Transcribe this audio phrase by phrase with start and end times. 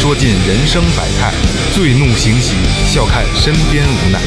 [0.00, 1.34] 说尽人生百态；
[1.74, 2.54] 醉怒行喜，
[2.86, 4.20] 笑看身边无奈。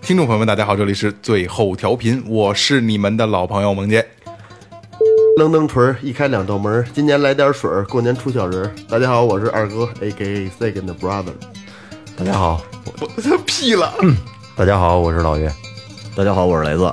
[0.00, 4.06] 听众朋友们，大家好，这里是最后调频，我是你们的老朋友萌姐。
[5.36, 8.70] 愣愣锤一开两道门，今年来点水儿，过年出小人儿。
[8.88, 11.32] 大家好，我是二哥，A K A Second Brother。
[12.16, 12.60] 大家好，
[13.00, 13.90] 我屁了，
[14.54, 15.50] 大家好，我是老岳。
[16.14, 16.90] 大家好，我是雷子。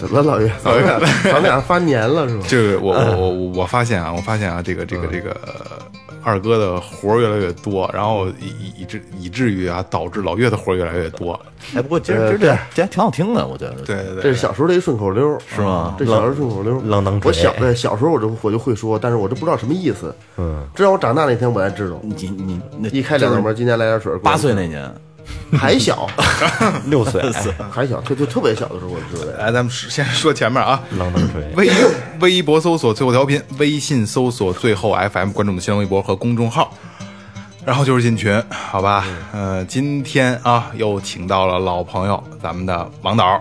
[0.00, 0.50] 怎么了，老岳？
[0.64, 0.84] 老 岳
[1.24, 2.44] 咱们俩发年了是吧？
[2.48, 5.78] 这个我我我我发现啊，我发现啊，这个这个这个呃
[6.24, 11.38] 二哥的活儿越来越多，然后以以以至以至于啊，导致老岳的活儿越来越多。
[11.74, 13.74] 哎，不过今儿今儿这这还挺好听的，我觉得。
[13.84, 20.14] 对对对，这是小时候的一顺口溜儿，是吗这小时候顺口溜儿，愣蹬锤我小对小时候我就我就会说，但是我都不知道什么意思。
[20.36, 22.00] 嗯，直到我长大那天我才知道。
[22.02, 24.12] 你你那一开两道门儿，今天来点水。
[24.22, 24.90] 八岁那年，
[25.58, 26.08] 还小，
[26.86, 27.22] 六岁，
[27.70, 29.38] 还小，就就特别小的时候我就知道。
[29.38, 31.42] 来，咱们先说前面啊，愣蹬锤。
[31.56, 31.70] 微
[32.20, 36.72] 微博搜索最后调频，微信搜索最后 FM，关注我们的新浪微博和公众号，
[37.64, 39.04] 然后就是进群，好吧？
[39.32, 43.40] 呃，今天啊又请到了老朋友，咱们的王导。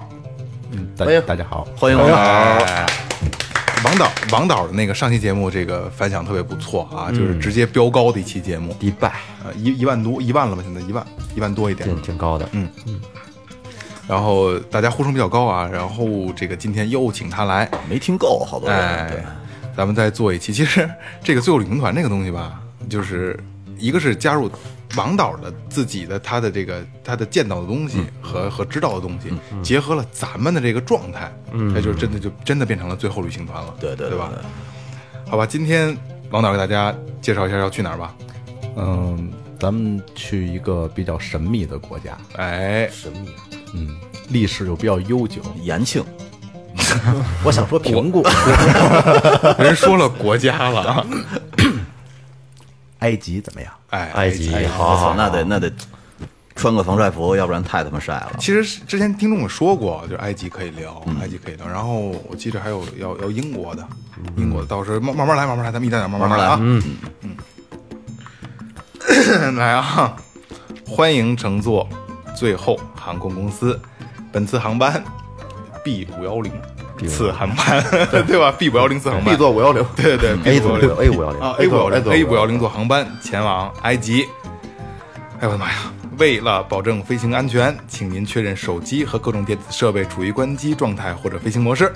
[0.97, 3.42] 大欢迎大家好，欢迎我们。
[3.83, 9.13] 哎王导，王导的那个上期节目，这个反响特别不错啊，就是直接飙高的一期节目，迪拜
[9.43, 10.63] 呃，一一万多，一万了吧？
[10.65, 11.05] 现在一万，
[11.35, 11.87] 一万多一点。
[11.89, 12.47] 挺挺高的。
[12.53, 13.01] 嗯嗯，
[14.07, 19.09] 然后大家呼声比较高啊，然后这个今天又请他来，没听够，好多人。
[19.09, 19.25] 对哎，
[19.75, 20.53] 咱们再做一期。
[20.53, 20.89] 其实
[21.21, 23.37] 这个最后旅行团这个东西吧，就是
[23.77, 24.49] 一个是加入
[24.95, 29.31] 王导的自己的他的这个他的见到的东西和、和知道的东西，
[29.63, 33.73] 结合了咱们的这个状态，那就真的就真的变成了最后旅行团了。
[33.79, 34.31] 对对对吧？
[35.27, 35.97] 好吧，今天
[36.29, 38.15] 王导给大家介绍一下要去哪儿吧。
[38.75, 43.29] 嗯，咱们去一个比较神秘的国家，哎，神秘。
[43.73, 43.95] 嗯，
[44.29, 45.41] 历史又比较悠久。
[45.61, 46.03] 延庆，
[47.43, 48.23] 我想说平谷，
[49.57, 50.81] 人说了国家了。
[50.81, 51.05] 啊，
[53.03, 53.69] 埃及怎么样？
[53.89, 55.69] 哎，埃及好那得那得
[56.55, 58.31] 穿个防晒服，要不然太他妈晒了。
[58.39, 61.67] 其实之前听众们说过，就是埃及可以聊，埃及可以聊。
[61.67, 63.85] 然后我记着还有要要英国的，
[64.37, 66.57] 英国的，到时候慢慢慢来，慢慢来，咱们一点点慢来啊。
[66.61, 66.81] 嗯
[67.21, 67.35] 嗯，
[69.55, 70.15] 来啊！
[70.87, 71.85] 欢迎乘坐
[72.33, 73.77] 最后航空公司，
[74.31, 75.03] 本次航班
[75.83, 76.53] B 五幺零
[77.07, 77.83] 次航班，
[78.27, 84.27] 对吧？B 五幺零次航班 B 座五幺零，对对对 A，B 五五幺零 A 五幺零啊，A 五幺零 A510 A 五幺零座航班前往埃及。
[85.39, 85.75] 哎呦我的妈呀！
[86.17, 91.91] 为了保证飞行安全，请您确认手机和各种电子设备处于关机状态或者飞行模式。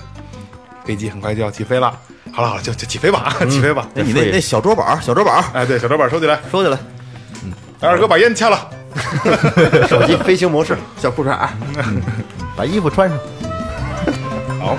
[0.84, 1.92] 飞机很快就要起飞了，
[2.32, 3.86] 好了好了，就就起飞吧，起飞吧！
[3.94, 6.78] 哎，你那那小桌板，小桌板哎，对，小桌板收起来，收起来。
[7.44, 8.68] 嗯二哥把烟掐了。
[9.88, 10.76] 手机飞行模式。
[10.96, 11.48] 小裤衩儿，
[12.56, 13.16] 把衣服穿上。
[14.68, 14.76] 好，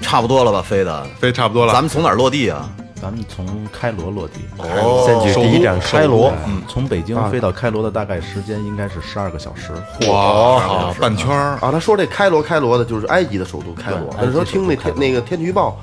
[0.00, 1.04] 差不多了吧，飞的。
[1.20, 1.74] 飞差不多了。
[1.74, 2.66] 咱们从哪儿落地啊？
[3.06, 9.70] 咱们从开罗落地，哦先去第一站开罗，嗯，从北京飞到开罗的大概时间应该是十二个小时。
[10.10, 14.12] 哇，半圈儿啊，他说这开罗开罗的就是埃及的首都开罗。
[14.20, 15.78] 那时候听那天那个天气预报，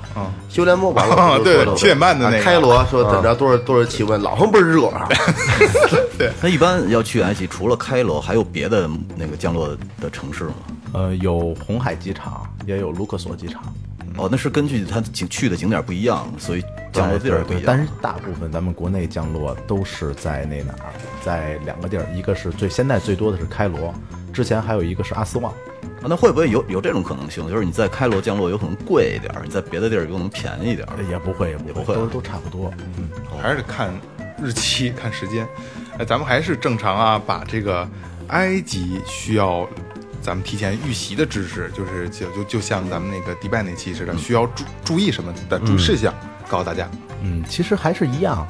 [0.50, 5.08] 新闻联播完了对七点半的那开罗说怎么着多少多少气温，老他妈倍儿热啊！
[6.42, 8.86] 那一般要去埃及，除了开罗，还有别的
[9.16, 9.66] 那个降落
[9.98, 10.54] 的城市吗？
[10.92, 13.62] 呃，有红海机场，也有卢克索机场。
[14.16, 17.64] 哦，那是根据它景去的景点不一样，所以降落地儿不一样。
[17.66, 23.92] 但是大部分咱们国内降落都是在那哪儿，在两个地儿，一个是最现在最多的是开罗，
[24.32, 25.52] 之前还有一个是阿斯旺。
[26.00, 27.48] 啊那会不会有有这种可能性？
[27.48, 31.02] 就是你在开罗降落有可能贵一点儿，你在别的地儿有可能便宜一点儿。
[31.10, 32.70] 也不会，也不会都都差不多。
[32.98, 33.08] 嗯，
[33.40, 33.90] 还是得看
[34.38, 35.48] 日期、看时间。
[35.98, 37.88] 哎，咱们还是正常啊，把这个
[38.28, 39.66] 埃及需要
[40.24, 46.14] 咱们提前预习的知识，就是就就就像咱们那个迪拜那期似的，需要注注意什么的注意事项，
[46.48, 46.90] 告诉大家。
[47.22, 48.46] 嗯，其实还是一样，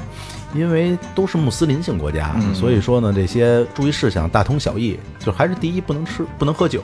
[0.54, 6.80] 因为都是穆斯林性国家，所以说呢，这些注意事项大同小异，就还是第一不能吃，不能喝酒。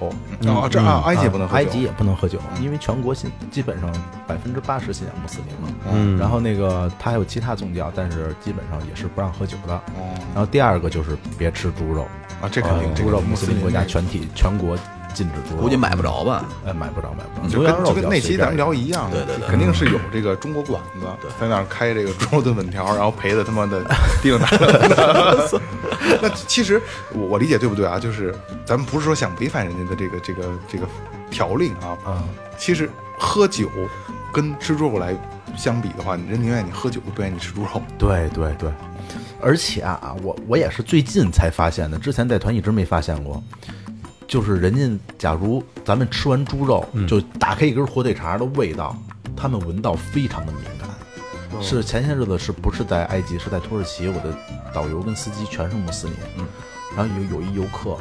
[0.47, 3.91] 哦，这啊，埃及也不能喝酒，埃及也不能喝酒，因为全国信基本上
[4.27, 5.75] 百分之八十信仰穆斯林嘛。
[5.93, 9.75] 嗯，然后那个他还有其他宗教，但是基本上也是不让喝酒的。
[9.75, 12.07] 哦，然后第二个就是别吃猪肉
[12.43, 14.77] 啊，这肯定，猪肉穆斯林国家全体全国。
[15.15, 16.45] 禁止猪肉，估计买不着吧？
[16.67, 17.49] 哎，买不着，买不着。
[17.49, 21.07] 就跟就跟那期咱们聊一样，对对对，肯定是有这个中国馆子
[21.41, 23.83] 在那儿开这个猪肉炖粉条， 然后赔的他妈的
[24.23, 25.61] 叮当的。
[26.23, 26.81] 那其实
[27.13, 27.99] 我我理解对不对啊？
[27.99, 28.35] 就是
[28.65, 30.87] 咱们不是说想违反人家的这个这个这个
[31.31, 31.97] 条令啊。
[32.07, 32.23] 嗯。
[32.59, 33.69] 其实喝酒
[34.33, 35.17] 跟吃猪肉来
[35.57, 37.83] 相比的话，人宁愿你喝酒都不愿意你吃猪肉。
[37.99, 38.71] 对对对。
[39.43, 43.43] 而且啊，我我也是最近才发现的，之前带团一直没发现过。
[44.31, 48.97] 就是人家，假如咱们吃完猪肉，就打开一根火腿肠的味道，
[49.37, 50.89] 他们闻到非常的敏感。
[51.61, 53.37] 是前些日子是不是在埃及？
[53.41, 54.07] 是在土耳其？
[54.07, 54.33] 我的
[54.73, 56.17] 导游跟司机全是穆斯林，
[56.97, 57.99] 然后有有一游客。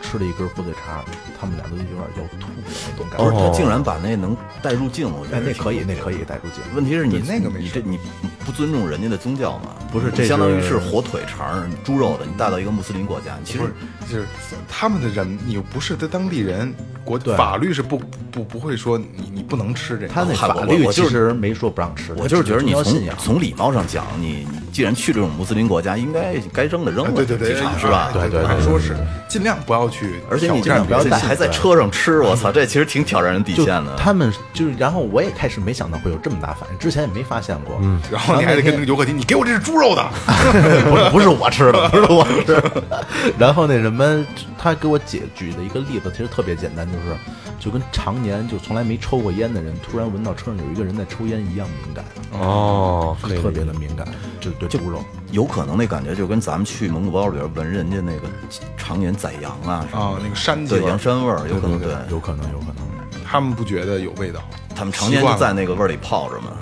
[0.00, 1.04] 吃了一根火腿肠，
[1.38, 3.30] 他们俩都有点要吐的那种感觉。
[3.30, 6.62] 不是，他竟然把那能带入境，我觉得那可以，那可以带入境。
[6.74, 7.98] 问题是你那个你这你
[8.46, 9.74] 不尊重人家的宗教吗？
[9.92, 13.72] 不是，这相当于是火腿肠猪肉的，你带到一个穆斯林国家，其实
[14.08, 14.26] 就是
[14.68, 16.72] 他们的人，你又不是他当地人，
[17.04, 18.00] 国法律是不
[18.30, 20.12] 不不会说你你不能吃这个。
[20.12, 24.46] 他那法律其实没说不让吃，我就是觉得你从从礼貌上讲，你
[24.78, 28.10] 既然去这种穆斯林国家，应该该扔的扔了，对对对，是吧？
[28.12, 28.96] 对对，说是
[29.26, 29.88] 尽量不要。
[29.88, 33.96] 去，而且你这样不要带，还在车上吃，我操，这其实挺挑战人底线的。
[33.96, 37.78] 他们就是，然后我也开始没想到会有这么大反应，之前也没发现过。
[37.80, 40.06] 嗯，然后你还得跟那个游客提，你给我这是猪肉的，
[40.90, 42.84] 不是不是我吃的，不是我吃的。
[43.38, 44.24] 然后那什么，
[44.58, 47.16] 他给我解举的一个例子，其实特别简单，就是
[47.60, 52.04] 就跟常年就从来没抽过烟的人，突然闻到车上有一个人在抽烟一样敏感。
[52.32, 54.06] 哦，特别的敏感，
[54.40, 55.02] 就对猪肉。
[55.30, 58.28] 有可能那感觉就跟咱们去蒙古包里边闻人家那个
[58.76, 64.40] 常年宰羊啊，啊，那个山对羊膻味儿，有可能对，有可能有可能，他们不觉得有味道，
[64.74, 66.52] 他们常年就在那个味儿里泡着嘛。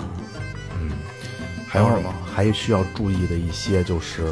[0.79, 0.91] 嗯，
[1.67, 2.13] 还有什么？
[2.35, 4.27] 还需要注意的一些就是，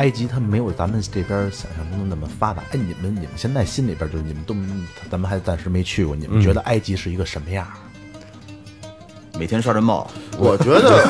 [0.00, 2.62] 埃及它没有咱们这边想象中的那么发达。
[2.72, 4.56] 哎，你们你们现在心里边就是你们都
[5.10, 7.68] 咱们还暂时没去过，你们觉得埃及是一个什么样？
[9.40, 10.06] 每天刷人帽，
[10.36, 11.02] 我觉得，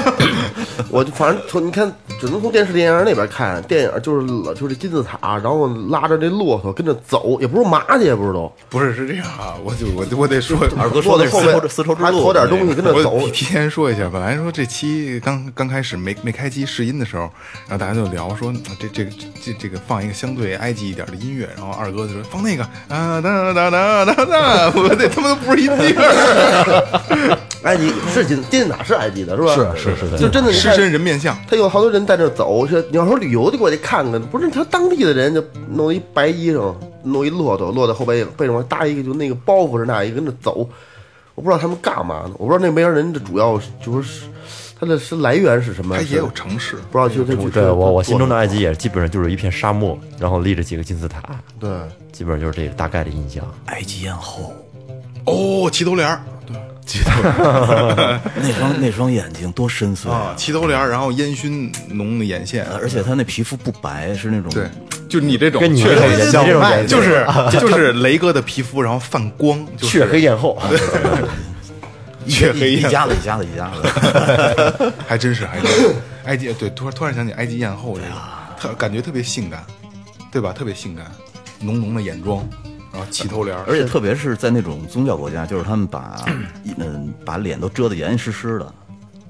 [0.88, 13.19] 我就反正从你看，只能从电视电影那边看电影，就是就是金字塔，然后拉着这骆驼跟着走，也不是麻去，也不是都，不是是这样啊，我就我我得说，二哥说的是丝绸丝绸之路，驮点东西跟着走。
[13.31, 17.23] 提前说一下，本来说这期刚刚开始没没开机试音的时候，
[17.67, 19.11] 然后大家就聊说这这个
[19.44, 28.20] 这这个放一个相对埃及一点的音乐，然后二哥就说放那个啊哒哒哒哒哒，我这他妈都不是一地儿，埃及是。
[28.25, 29.75] 金金字塔是埃及的，是吧？
[29.77, 32.67] 是是是，就真的狮身人面像，他有好多人在那走。
[32.67, 40.69] 说你要说旅游就过去看看，不是他当地的人就弄一白衣裳，弄一骆驼，骆驼后背背上搭一个就那个包袱是那一个跟着走。
[41.35, 42.33] 我不知道他们干嘛呢？
[42.35, 44.25] 我不知道那边人的主要就是
[44.79, 45.97] 他的是来源是什么？
[45.97, 51.23] 他也有城市，不知道就他对我我心中的埃及也基本上就是一片沙漠，然后立着几个金字塔。
[51.59, 51.71] 对，
[52.12, 53.43] 基本上就是这个大概的印象。
[53.67, 54.53] 埃及艳后，
[55.25, 56.21] 哦，齐头帘儿。
[58.42, 60.35] 那双那双眼睛多深邃啊！
[60.37, 64.68] 齐头帘，然后烟熏浓的眼线，而且他那皮肤不白，是那种对，
[65.09, 66.06] 就你这种，跟你这种
[66.87, 70.61] 就是 就是雷哥的皮肤，然后泛光，血黑艳后，
[72.26, 75.94] 血黑一家子一家子一家子， 还真是还真是
[76.25, 78.11] 埃及对，突然突然想起埃及艳后这个，
[78.59, 79.64] 特感觉特别性感，
[80.30, 80.52] 对吧？
[80.52, 81.06] 特别性感，
[81.61, 82.49] 浓浓的眼妆。
[82.92, 86.25] 然后齐头帘，而且特别是在那种宗教国家，就是他们把
[86.78, 88.75] 嗯把脸都遮得严严实实的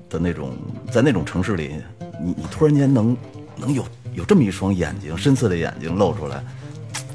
[0.08, 0.56] 的那种，
[0.90, 1.74] 在那种城市里，
[2.22, 3.16] 你你突然间能
[3.56, 6.42] 能有有这么一双眼睛，深邃的眼睛露出来，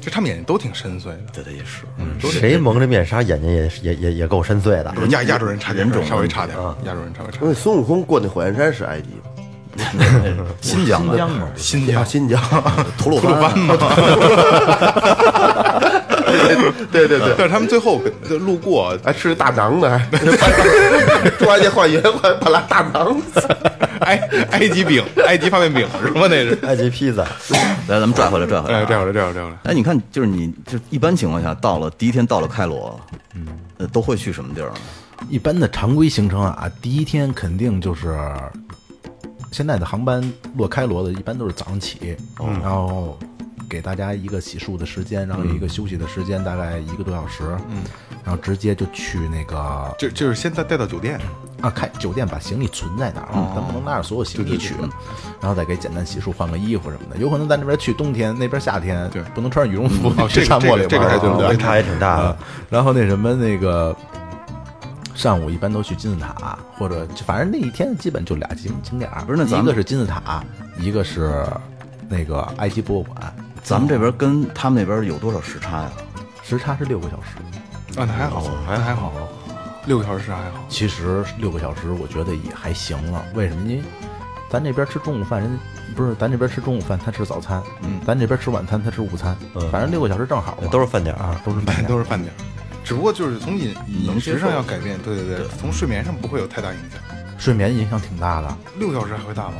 [0.00, 7.40] 就他们眼睛都挺深邃的，对对也是，嗯，谁蒙着面纱，眼睛也也也也够深邃的，亚亚洲人差点，稍微差点，亚洲人稍微差。
[7.42, 9.08] 因为孙悟空过那火焰山是埃及。
[10.60, 11.18] 新疆的，
[11.56, 12.40] 新疆，新疆，
[12.98, 13.76] 吐鲁番嘛。
[16.92, 23.16] 对对对，但是他们最后路过还吃大馕呢，还突然间换圆换把拉大馕，
[24.00, 24.16] 埃
[24.50, 26.26] 埃及饼，埃及方便饼是吗？
[26.28, 27.22] 那是埃及披萨。
[27.88, 29.56] 来，咱们拽回来，拽回来，拽回来，拽回来，拽回来。
[29.64, 32.98] 哎，你看，就是你就一般情况下到了第一天到了开罗，
[33.34, 33.46] 嗯，
[33.92, 34.70] 都会去什么地儿？
[35.30, 38.18] 一般的常规行程啊，第一天肯定就是。
[39.56, 40.22] 现在的航班
[40.54, 42.14] 落开罗的，一般都是早上起，
[42.62, 43.18] 然后
[43.66, 47.82] 给大家一个洗漱的时间，然后有一个休息的时间，大概一个多小时，嗯，
[48.22, 51.18] 然后直接就去那个，就就是现在带到酒店。
[51.62, 54.74] 啊，开酒店把行李存在那儿，咱不能拉着所有行李去，
[55.40, 57.16] 然后再给简单洗漱、换个衣服什么的。
[57.16, 59.22] 有可能咱这边去冬天，那边夏天，对。
[59.34, 61.58] 不能穿着羽绒服哦这个去沙漠里这个玩儿对不对这个太对温？
[61.58, 62.24] 差也挺大的。
[62.24, 62.36] 啊。
[62.68, 63.96] 然后那什么那个
[65.16, 70.44] 上午一般都去金字塔，或者反正那一天基本就俩景景点儿，不是那咱一个是金字塔，
[70.78, 71.44] 一个是
[72.08, 75.90] 那个埃及博物馆，咱们这边跟他们那边有多少时差呀？
[76.42, 77.98] 时差是六个小时。
[77.98, 79.10] 啊，那还好，还还好，
[79.86, 80.64] 六个小时还好。
[80.68, 83.62] 其实六个小时我觉得也还行了，为什么？
[83.70, 83.82] 因为
[84.50, 85.58] 咱这边吃中午饭，人
[85.96, 89.70] 不是咱这边吃中午饭，他吃早餐，嗯，咱这边吃晚餐，他吃午餐，嗯。
[89.70, 91.18] 反正六个小时正好嘛，都是饭点儿。
[91.18, 91.88] 啊，都是饭点儿。
[91.88, 92.36] 都是饭点儿，
[92.86, 97.00] 只不过就是从饮饮食上要改变，对对对，从睡眠上不会有太大影响。
[97.36, 98.56] 睡眠影响挺大的。
[98.78, 99.56] 六小时还会大吗？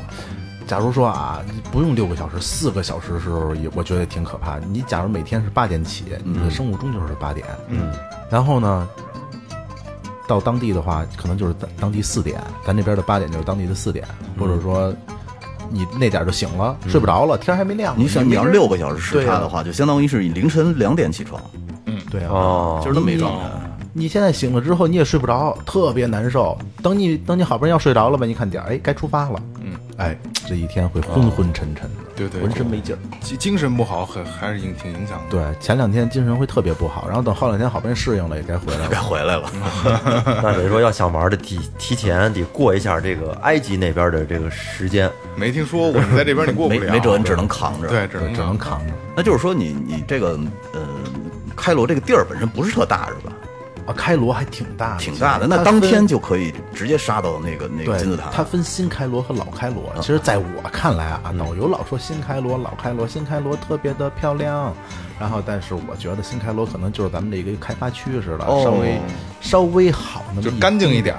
[0.65, 1.43] 假如说啊，
[1.73, 4.61] 不用六个小时，四个小时的时候也我觉得挺可怕。
[4.61, 7.93] 你假如每天是八点起，你的生物钟就是八点，嗯，
[8.31, 8.89] 然后呢，
[10.29, 14.07] 到当地的话，可能就是当当地四点，咱这边的八点就是当地的四点，
[14.39, 14.95] 或者说
[15.69, 17.93] 你那点儿就醒了，睡不着了，天还没亮。
[17.99, 21.41] 你想，你要六个小时时差的话，就相当于是你凌晨两点起床，
[22.11, 23.45] 对啊，哦，就是那么一状态。
[23.93, 26.57] 你现在醒了之后，你也睡不着，特别难受。
[26.83, 29.41] 等你等你好不容易要睡着了吧，你看点儿，哎，该出发了。
[29.63, 30.15] 嗯，哎，
[30.47, 32.99] 这一天会昏昏沉沉的，对对浑身没劲儿。
[33.23, 35.25] 精精神不好，很还是影挺影响的。
[35.31, 38.99] 对，前两天精神会特别不好，然后等后两天好不容易适应了，也该回来 该。
[38.99, 39.51] 回来了，
[40.43, 47.89] 那等于说要想玩的提提前得过一下这个埃及那边的这个时间，没听说过，你在这边你过不了，没没辙，你只能扛着。
[47.89, 48.93] 对，只，能只能扛着。
[49.17, 50.39] 那就是说你你这个
[50.75, 50.76] 呃，
[51.67, 53.33] 开罗这个地儿本身不是特大是吧？
[53.89, 58.31] 啊，开罗还挺大的，挺大的，那当天就可以直接杀到那个那个金字塔。
[58.33, 59.93] 它分新开罗和老开罗。
[59.97, 64.73] 其实，在我看来啊，导游老说新开罗、老开罗，新开罗特别的漂亮。
[65.19, 69.01] 然后，但是我觉得新开罗可能就是咱们这个开发区似的，哦稍微
[69.41, 71.17] 稍微好那么就干净一点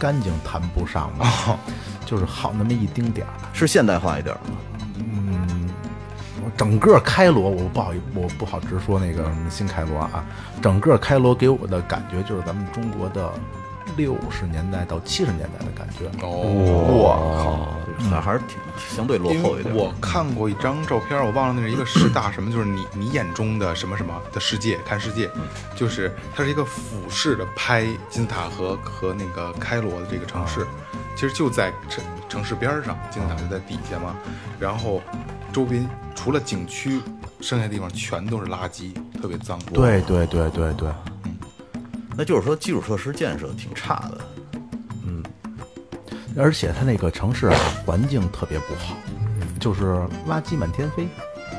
[0.00, 1.56] 干净谈不上吧，
[2.04, 3.32] 就是好那么一丁点儿。
[3.52, 4.56] 是现代化一点吗？
[6.60, 10.22] 整个开罗，我不好我不好直说那个什么新开罗啊，
[10.60, 13.32] 整个开罗给我的感觉就是咱们中国的
[13.96, 16.04] 六十年代到七十年代的感觉。
[16.20, 17.66] 哦，
[18.10, 18.58] 还还是挺
[18.94, 19.74] 相对落后一点。
[19.74, 25.30] 我看过一张照片，我忘了那是一个十大什么，就是你你眼中的什么什么的世界，看世界，
[25.74, 30.66] 就是它是一个俯视的拍金字塔和和那个开罗的这个城市，
[31.16, 34.14] 其实就在城城市边儿上，金字塔就在底下嘛，
[34.58, 35.00] 然后
[35.52, 37.00] 周边除了景区，
[37.40, 39.58] 剩下地方全都是垃圾，特别脏。
[39.72, 40.88] 对对对对对，
[41.24, 41.36] 嗯。
[42.16, 44.20] 那就是说基础设施建设挺差的。
[45.04, 45.22] 嗯。
[46.36, 48.96] 而且它那个城市啊，环境特别不好，
[49.58, 49.94] 就是
[50.28, 51.08] 垃圾满天飞，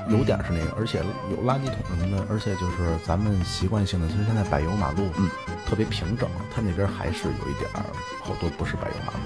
[0.10, 5.30] 有点是那个，而且有垃圾桶什么的，而且就是咱们习惯性的，其实现在柏油马路，嗯，
[5.68, 7.84] 特别平整，它那边还是有一点儿，
[8.24, 9.20] 好多不是柏油马路，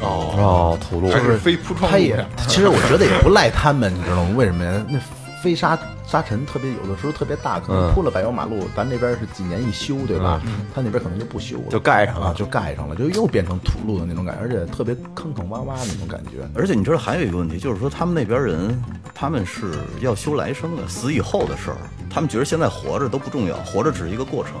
[0.00, 4.34] 哦，土路还是非铺装它也，其实我觉得也不赖他们，你知道吗？
[4.36, 4.84] 为什么呀？
[4.88, 4.98] 那
[5.42, 10.40] 飞沙沙尘特别有的时候特别大，可能嗯铺了柏油马路，咱这边是几年一修，对吧？
[10.74, 16.46] 他那边可能就不修了，就盖上了啊，就盖上了，就又变成土路的那种感觉，而且特别坑坑洼洼那种感觉。
[16.54, 18.82] 而且你知道还有一个问题，就是说他们那边人，
[19.14, 21.76] 他们是要修来生的，死以后的事儿，
[22.10, 24.54] 他们觉得现在活着都不重要，活着只是一个过程。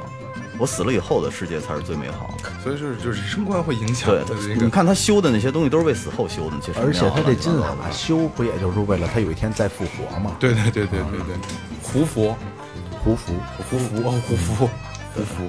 [0.60, 2.50] 我死了以后的世界才是最美好的。
[2.62, 4.64] 所以就是就是升官会影响对的这，个。
[4.64, 10.36] 你看他修的那些东西都是为死后修的，其实而且他这金字塔神庙啊修不也就是为了他有一天再复活吗？
[10.38, 11.36] 对对对对对对，
[11.82, 12.36] 胡佛，
[13.02, 13.32] 胡服，
[13.70, 14.68] 胡佛，哦，胡佛，
[15.14, 15.48] 胡佛，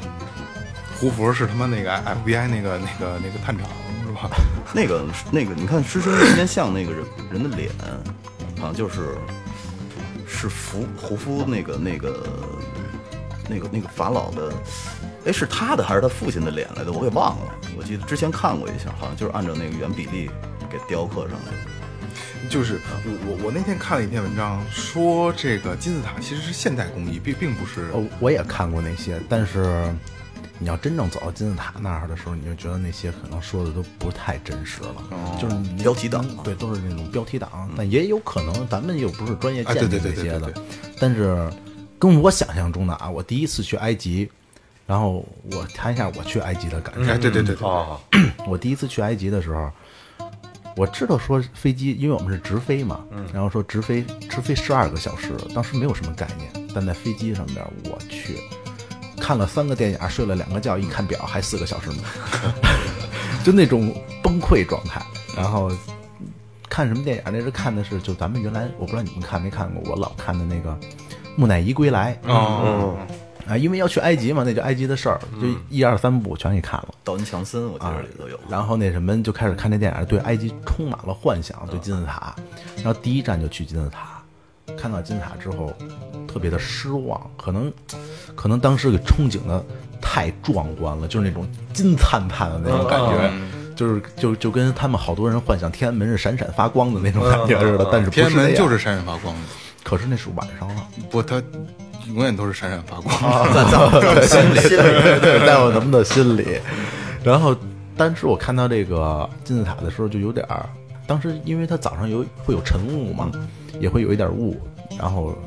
[0.97, 3.67] 胡佛是他妈那个 FBI 那个那个那个探长
[4.07, 4.29] 是吧？
[4.73, 7.69] 那个那个，你看师生之间像那个人人的脸，
[8.57, 9.17] 好像就是
[10.25, 12.25] 是胡胡夫那个那个
[13.51, 14.53] 那个那个法老的，
[15.25, 16.91] 哎，是他的还是他父亲的脸来的？
[16.91, 17.53] 我给忘了。
[17.77, 20.29] 我记得之前看过一下，好像就是按照那个原比例
[20.69, 21.51] 给雕刻上的。
[22.49, 29.93] 就是我我我那天看了一篇文章，说这个金字塔其实是现代工艺，并并不是哦，我也看过那些，但是
[30.57, 34.95] 你要真正走到金字塔那儿的时候，你就觉得那些可能说的都不太真实了，
[35.39, 37.69] 就是标题党对，都是那种标题党。
[37.77, 40.63] 但也有可能，咱们又不是专业鉴哎对对定这些的对对对对，
[40.99, 41.49] 但是
[42.01, 44.27] 跟我想象中的啊，我第一次去埃及，
[44.87, 47.11] 然后我谈一下我去埃及的感受。
[47.11, 48.01] 哎，对对对对，哦，
[48.49, 49.71] 我第一次去埃及的时候，
[50.75, 58.35] 我知道说飞机，因为我们是直飞嘛，然后说直飞直飞十二个小时，当时没有什么概念，但在飞机上边，我去
[59.19, 62.03] 看了三个电影，睡了两个觉，一看表还四个小时呢，
[63.45, 63.93] 就那种
[64.23, 64.99] 崩溃状态。
[65.37, 65.71] 然后
[66.67, 67.23] 看什么电影？
[67.27, 70.71] 那是看的是就咱们原来我不知道你们看没看过，我老看的那个
[71.35, 72.17] 《木乃伊归来》。
[72.29, 72.95] 哦，
[73.47, 76.89] 啊，因为要去埃及嘛，那就埃及的事儿，就一二三部全给看了。
[77.03, 78.39] 道恩强森，我记啊得里头有。
[78.49, 82.35] 然后那什么就开始看这电影，对埃及充满了幻想，对金字塔。
[82.77, 84.21] 然后第一站就去金字塔，
[84.77, 85.73] 看到金字塔之后，
[86.27, 87.71] 特别的失望，可能
[88.35, 89.63] 可能当时给憧憬的
[90.01, 93.31] 太壮观了，就是那种金灿灿的那种感觉。
[93.73, 99.41] 就是就就跟他们好多人幻想天安门是闪闪发光的那种感觉似的，但是不天安门就是，闪闪发光的，
[99.91, 101.43] 可是那是晚上了，不，它
[102.07, 103.13] 永远都是闪闪发光。
[103.53, 104.69] 在在我心里，
[105.19, 106.61] 对， 在我们的心里。
[107.21, 107.53] 然后，
[107.97, 110.69] 当时我看到这个金字塔的时候，就有点儿，
[111.05, 113.29] 当时因为它早上有会有晨雾嘛，
[113.81, 114.57] 也会有一点雾，
[114.97, 115.37] 然后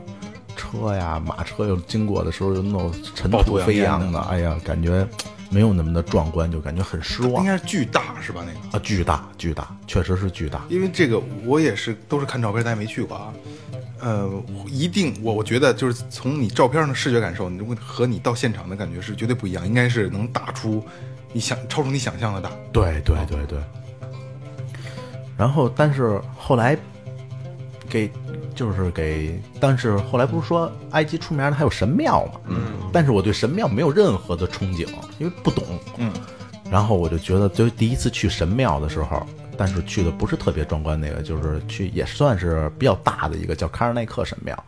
[0.55, 5.09] 车呀、马车又经过的时候，又弄尘土飞扬的，哎呀，感觉
[5.49, 8.45] 没有那么的壮观，就感觉很失望应该是巨大是吧？
[8.47, 10.61] 那个，啊，巨大巨大，确实是巨大。
[10.69, 13.33] 因为这个我也是都是看照片，咱也没去过啊。
[14.05, 14.31] 呃，
[14.69, 20.85] 一定我我觉得就是从你照片上的视觉感受，你如果和你到现场的感觉是绝对不一样，应该是能打出
[21.33, 22.51] 你想超出你想象的大。
[22.71, 23.59] 对对对对。
[25.39, 26.77] 然后，但是后来
[27.89, 28.11] 给
[28.55, 32.41] 就是给，但是后来不是说埃及出名的还有神庙嘛？
[32.49, 32.59] 嗯。
[32.93, 34.87] 但是我对神庙没有任何的憧憬，
[35.19, 35.65] 因为不懂。
[35.97, 36.13] 嗯。
[36.71, 44.65] 然后我就觉得，就第一次去神庙的时候，但是去的不是特别壮观，那个就是去也算是比较大的一个叫卡尔奈克神庙。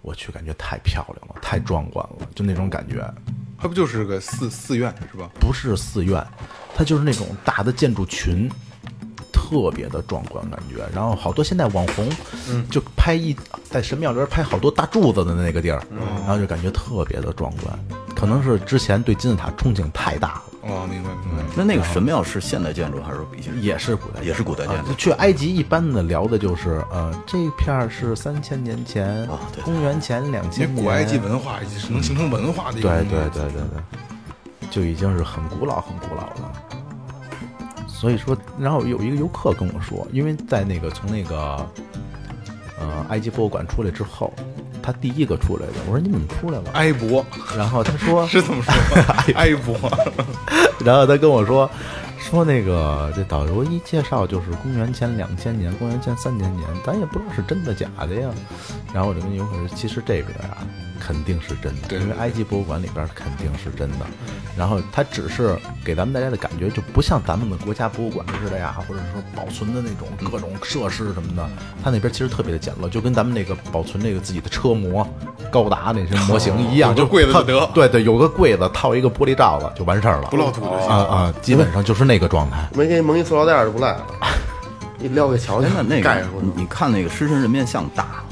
[0.00, 3.04] 我去，感觉太漂亮了，太壮观了，就那种感觉。
[3.58, 5.28] 它不就是个寺寺院是吧？
[5.40, 6.24] 不是寺院，
[6.74, 8.48] 它就是那种大的建筑群，
[9.32, 10.88] 特别的壮观感觉。
[10.94, 12.08] 然后好多现在网红，
[12.70, 17.78] 就拍一在神庙里边拍好多大柱子的那个地儿，然后就感觉特别的壮观。
[18.14, 21.42] 可能是之前对金字塔憧憬太大了，哦，明白明白。
[21.56, 33.08] 那那个神庙是现代建筑还是已经也是古代，也是古代建筑啊去埃及一般的聊的就是，呃，这一片儿是三千年前啊对，公元前两因千年，为古埃及文化是能形成文化的一个对。
[33.08, 36.52] 对对对对，就已经是很古老很古老了。
[37.86, 41.66] 所以说，然后有一个游客跟我说，因为在那个从那个
[42.78, 44.32] 呃埃及博物馆出来之后，
[44.88, 46.70] 他第一个出来的，我说你怎么出来了？
[46.72, 47.22] 埃博
[47.54, 48.72] 然后他说是这么说
[49.02, 49.22] 吗？
[49.36, 49.76] 埃博，
[50.82, 51.70] 然后他跟我说，
[52.18, 58.30] 说那个这导游一介绍就是公元前两千年，公元前三千年，咱也不知道是真的假的呀。
[58.94, 60.56] 然后我就跟游客说，其实这个呀
[61.00, 64.06] 肯定是真的，对因为埃及博物馆里边肯定是真的。
[64.56, 71.48] 然后它只是给咱们大家的感觉就不像咱们的国家博物馆似的呀，或者说保存的那种各种设施什么的，
[71.82, 75.06] 它那边其实特别的简陋，就跟咱们那个保存那个自己的车模、
[75.50, 77.66] 高达那些模型一样， 就柜子就得。
[77.74, 82.68] 对对，有个柜子套一个玻璃罩子就完事儿了， 不露土就行啊啊，基本上就是那个状态。
[82.74, 83.92] 没给你蒙一塑料袋儿就不赖。
[83.92, 84.06] 了，
[84.98, 86.24] 你撩给瞧瞧哎，，那那个
[86.56, 88.24] 你看那个狮身人面像大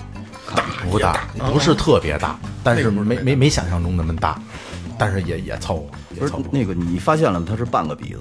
[0.56, 4.40] 吗，不大，不是特别大，但是没没没想象中那么大，
[4.98, 6.32] 但是也也凑合，不是。
[6.50, 8.20] 那个你发现了它是半个鼻子，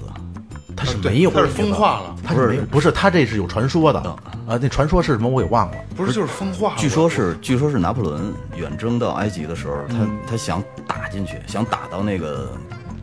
[0.75, 3.99] 它是没有，它是风化了，它是没有，不是它这是有传说的
[4.47, 5.77] 啊，那传说是什么我给忘了。
[5.95, 6.73] 不是就是风化。
[6.77, 12.51] 据说是据说是拿破仑远征到埃及的时候，他他想打进去，想打到那个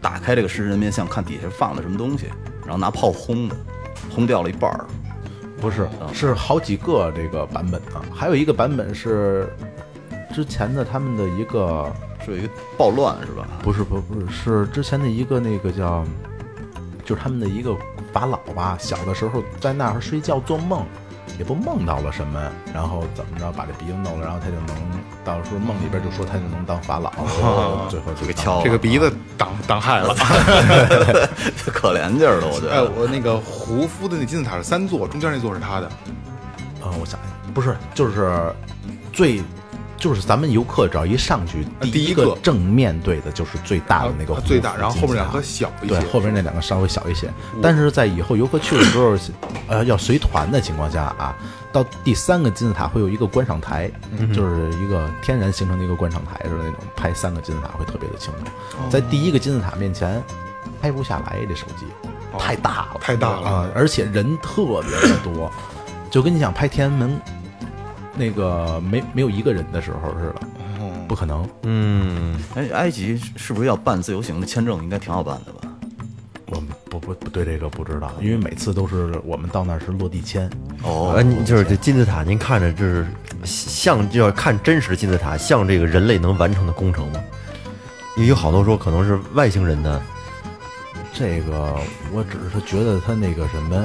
[0.01, 2.27] 打开这个狮身人面像，看底下放的什么东西，
[2.63, 3.57] 然后拿炮轰的，
[4.15, 4.87] 轰掉了一半儿。
[5.63, 9.49] 不是，是好几个这个版本啊，还有一个版本是
[10.35, 11.91] 之前的他们的一个，
[12.25, 13.47] 是有一个暴乱是吧？
[13.63, 16.05] 不是不不是是之前的一个那个叫，
[17.05, 17.77] 就是他们的一个
[18.13, 20.85] 法老吧，小的时候在那儿睡觉做梦，
[21.39, 22.43] 也不梦到了什么，
[22.75, 24.77] 然后怎么着把这鼻子弄了，然后他就能
[25.25, 27.11] 到时候梦里边就说他就能当法老，
[27.89, 29.13] 最后就 给敲了这个鼻子
[29.53, 30.15] 挡挡害了。
[31.73, 32.91] 可怜劲儿了，我觉得哎，得。
[32.97, 35.87] 我那个胡夫的那金字塔是三座，中间那座是他的。
[36.81, 38.53] 啊、我想想，不是，就是
[39.13, 39.43] 最，
[40.03, 45.95] 就是咱们游客只要一上去，第一个正面对的就是最大的那个最大，然后后面两个小一些。
[45.95, 47.33] 对，后面那两个稍微小一些。
[47.63, 49.17] 但是在以后游客去的时候，
[49.69, 51.37] 呃，要随团的情况下啊，
[51.71, 53.89] 到第三个金字塔会有一个观赏台，
[54.35, 58.51] 就是一个天然形成的一个观赏台似的那种，拍三个金字塔会特别的清楚。
[58.91, 60.21] 在第一个金字塔面前
[60.81, 61.87] 拍不下来，这手机
[62.37, 63.49] 太大了，太大了。
[63.49, 65.49] 啊、而且人特别的多，
[66.11, 67.21] 就跟你想拍天安门
[68.15, 70.47] 那个没没有一个人的时候似的，
[71.09, 71.49] 不可能。
[71.63, 74.83] 嗯，哎，埃及是不是要办自由行的签证？
[74.83, 75.69] 应该挺好办的吧？
[76.47, 80.51] 我们不不不对这个不知道，因为每次都是我们到那儿是落地签。
[80.83, 83.07] 哦呃，你就是这金字塔，您看着就是
[83.45, 87.21] 像就要看真实的金字塔，像这个人类能完成的工程吗？
[88.17, 90.03] 因为有好多说可能是外星人的，
[91.15, 91.75] 这个
[92.13, 93.85] 我只是觉得他那个什么，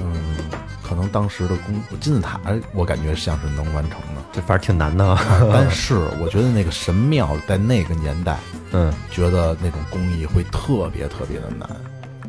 [0.00, 0.36] 嗯，
[0.86, 2.38] 可能当时的工金字塔，
[2.74, 4.22] 我感觉像是能完成的。
[4.32, 5.18] 这反正挺难的啊。
[5.52, 8.38] 但是我觉得那个神庙在那个年代，
[8.72, 11.68] 嗯，觉得那种工艺会特别特别的难。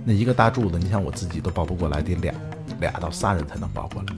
[0.06, 2.34] 那一个大柱子，你想我自己都抱不过来，得俩
[2.80, 4.14] 俩到仨人才能抱过来，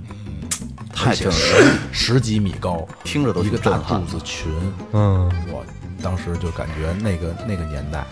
[0.93, 4.51] 太震十了，十几米高，听着都一个大柱子群，
[4.91, 5.65] 嗯，我
[6.03, 8.05] 当时就感觉那个那个年代，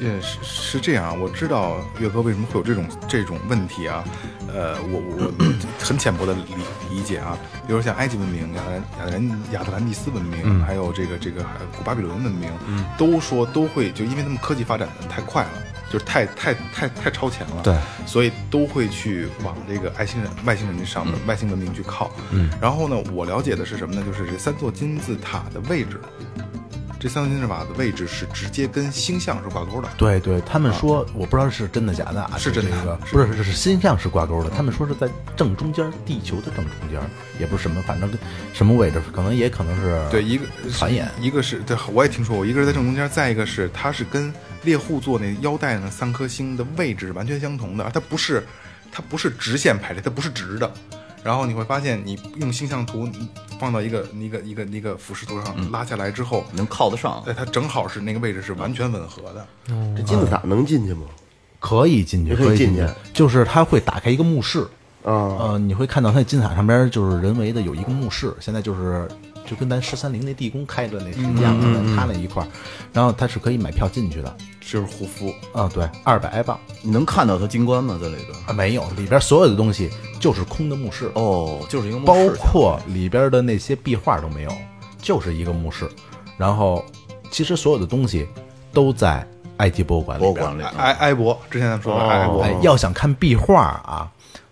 [0.00, 4.04] 也是是这样，我知道岳哥为什么会有这种这种问题啊，
[4.52, 5.44] 呃，我我我
[5.78, 6.42] 很浅薄的理
[6.90, 12.50] 理解啊，比如像埃及文明、亚特兰亚特兰亚特兰蒂斯文明，还有这个这个呃古巴比伦文明，
[12.96, 15.50] 都说都会就因为他们科技发展的太快了。
[15.92, 22.10] 就是太太太太超前了，对，所以都会去往这个外星人外星人上面、外星文明去靠。
[22.32, 24.02] 嗯，然后呢，我了解的是什么呢？
[24.04, 26.00] 就是这三座金字塔的位置，
[27.04, 29.88] 这三颗金字塔的位置是直接跟星象是挂钩的。
[29.94, 36.98] 对对，他们说我不知道是真的假的啊，是真的这个是不是是是星象是挂钩的，他们说是在正中间，地球的正中间，
[37.38, 38.18] 也不是什么，反正跟
[38.54, 48.42] 什么位置，可能也可能是对，一个繁衍一个是对，我也听说过，一个是在正中间，再一个是它是跟猎户座那腰带那三颗星的位置是完全相同的，它不是
[48.90, 50.72] 它不是直线排列，它不是直的。
[51.24, 53.08] 然后你会发现，你用星象图
[53.58, 57.22] 放到一个一个一个一个俯视图上拉下来之后，能靠得上。
[57.24, 59.46] 对，它正好是那个位置是完全吻合的。
[59.96, 61.06] 这金字塔能进去吗？
[61.58, 64.68] 可以进去，可以以进进去就是它会打开一个墓室，
[65.02, 65.10] 啊，
[65.40, 69.08] 呃，你会看到它金字塔上边就是人为的有一个墓室，现在就是
[69.46, 72.48] 就跟咱十三陵那地宫开的那是一样的，它那一块儿，
[72.92, 77.98] 然后它是可以买票进去的，就是护肤，啊，对，二百埃镑你能看到他金冠吗？
[78.00, 78.38] 在里边？
[78.46, 84.52] 啊，没有，里边所有的东西就是空的墓室，哦，就是一个墓包括里边的那些壁画都没有，
[84.98, 85.88] 就是一个墓室，
[86.36, 86.84] 然后
[87.30, 88.26] 其实所有的东西
[88.72, 89.26] 都在
[89.58, 90.34] 埃及博物馆里边。
[90.34, 90.62] 博物馆里。
[90.78, 94.10] 埃埃博，之前咱们说的埃博，哎，要想看壁画啊，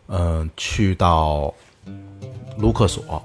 [0.08, 1.52] 嗯、去到
[2.58, 3.22] 卢克索，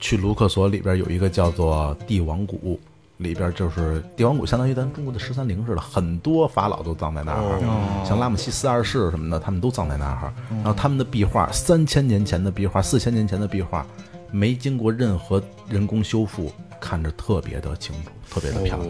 [0.00, 2.80] 去卢克索里边有一个叫做帝王谷，
[3.18, 10.32] 里边就是帝王谷，相当于咱中国的十三陵似的，很多法老都葬在那儿，像拉姆西斯二世什么的，他们都葬在那儿。
[10.48, 13.86] 然后他们的壁画，三千年前的壁画，四千年前的壁画，
[14.32, 18.88] 没经过任何人工修复，看着特别的清楚，特别的漂亮。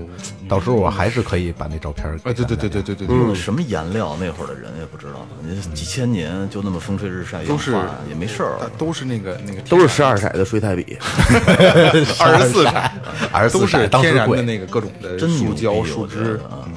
[0.48, 4.16] 到时候我还是可以把那照片给哎，对对对对对对什么颜料？
[4.20, 7.72] 那会儿的人也不知道，你几千年就那么风吹日晒，都是
[8.09, 8.70] 也没事儿。
[8.76, 10.96] 都是那个那个都是十二色的水彩笔，
[12.20, 12.72] 二十四色，
[13.33, 16.74] 二十四都是天然的那个各种的树胶、树觉枝啊嗯。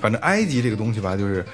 [0.00, 1.44] 反正埃及这个东西吧，就是，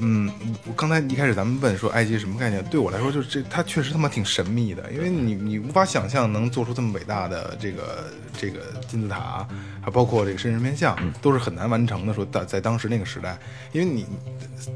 [0.00, 0.30] 嗯，
[0.66, 9.46] 我刚才一开始咱们问说埃及什么概念，对我来说就是这，它确实他妈挺神秘的，因为你你无法想象能做出这么伟大的这个这个金字塔，
[9.80, 12.14] 还包括这个神人面像，都是很难完成的。
[12.14, 13.38] 说在在当时那个时代，
[13.72, 14.06] 因为你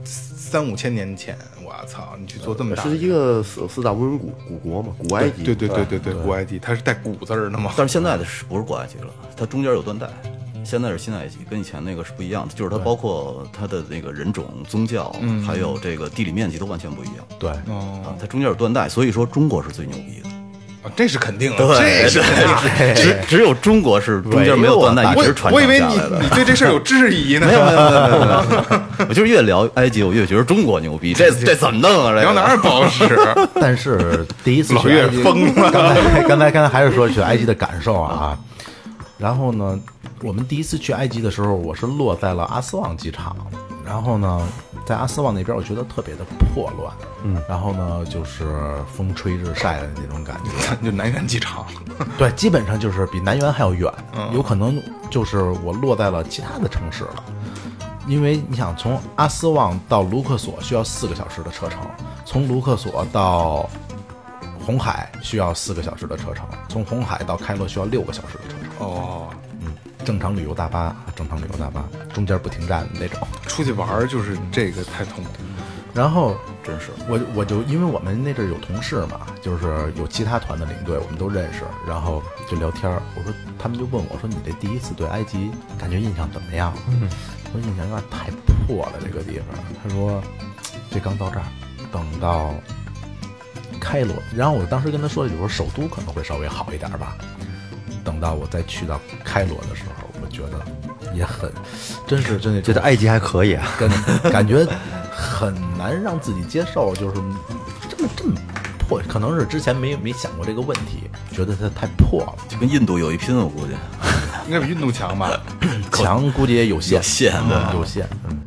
[0.04, 5.44] 三五千年前，我操，你去做这么大的是一个四四大文明古古国嘛，古埃及。
[5.44, 7.72] 对对对对对，古埃及，它是带“古”字儿的嘛。
[7.76, 9.10] 但是现在的是不是古埃及了？
[9.36, 10.08] 它中间有断代，
[10.64, 12.54] 现在是新埃及，跟以前那个是不一样的。
[12.54, 15.14] 就是它包括它的那个人种、宗教，
[15.46, 17.16] 还有这个地理面积都完全不一样。
[17.38, 20.28] 对，啊，它中间有断代，所以说中国是最牛逼的。
[20.28, 22.20] 啊这是肯定的，这是。
[23.00, 26.18] 只只有中国是中间没有断代，一我直传我以为你承下来的。
[26.20, 27.46] 你对这事儿有质疑呢。
[27.46, 28.32] 没有没有没有没有没
[28.98, 31.14] 有， 我就是越聊埃及，我越觉得中国牛逼。
[31.14, 32.08] 这这怎么弄啊？
[32.10, 33.16] 这个聊哪儿不好使？
[33.54, 38.36] 但是第一次老岳去埃及，疯了刚才刚才刚才还是说去埃及的感受啊。
[39.18, 39.78] 然后呢，
[40.22, 43.36] 我们第一次去埃及的时候，我是落在了阿斯旺机场。
[43.84, 44.48] 然后呢，
[44.86, 46.94] 在阿斯旺那边，我觉得特别的破乱。
[47.24, 50.76] 嗯，然后呢，就是风吹日晒的那种感觉。
[50.76, 51.66] 就南苑机场，
[52.16, 53.92] 对，基本上就是比南园还要远，
[54.32, 54.80] 有可能
[55.10, 57.24] 就是我落在了其他的城市了。
[58.06, 61.80] 因为你想从阿斯旺到卢克索需要四个小时的车程，
[62.24, 63.68] 从卢克索到
[64.64, 68.86] 红海需要四个小时的车程，从红海到开罗需要六个小时的车程。
[68.86, 69.28] 哦，
[70.04, 73.18] 正常旅游大巴，正常旅游大巴中间不停站的那种。
[73.46, 75.30] 出去玩儿就是这个太痛苦。
[75.94, 76.34] 然后
[76.64, 83.02] 真是我我就因为我们那阵儿有同事嘛，就是有其他团的领队，我们都认识，然后就聊天儿。
[83.14, 86.72] 我说他们就问我说：“你这第一次对埃及感觉印象怎么样？”
[87.52, 88.30] 我说印象有点太
[88.66, 89.48] 破了，这个地方。
[89.82, 90.22] 他说
[90.90, 91.44] 这刚到这儿，
[91.92, 92.54] 等到
[93.78, 97.18] 开罗，然后我当时跟他说了一句，我说首都可能会稍微好一点吧。
[98.04, 100.62] 等到我再去到开罗的时候，我觉得
[101.14, 101.50] 也很，
[102.06, 103.66] 真是真的觉得埃及还可以啊。
[103.78, 103.90] 跟
[104.30, 104.66] 感觉
[105.10, 107.14] 很难让自己接受，就是
[107.88, 108.34] 这么这么
[108.78, 113.72] 破，可能是之前没没想过这个问题，觉得它太破了，就跟印度有一拼，我估计。
[114.46, 115.40] 应该比印度强吧？
[115.92, 118.08] 强估计也有限，有限的有限。
[118.28, 118.38] 嗯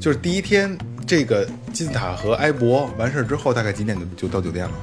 [0.00, 4.74] 就是第一天这个金字塔和埃博完事儿之后，大概几点就就到酒店了？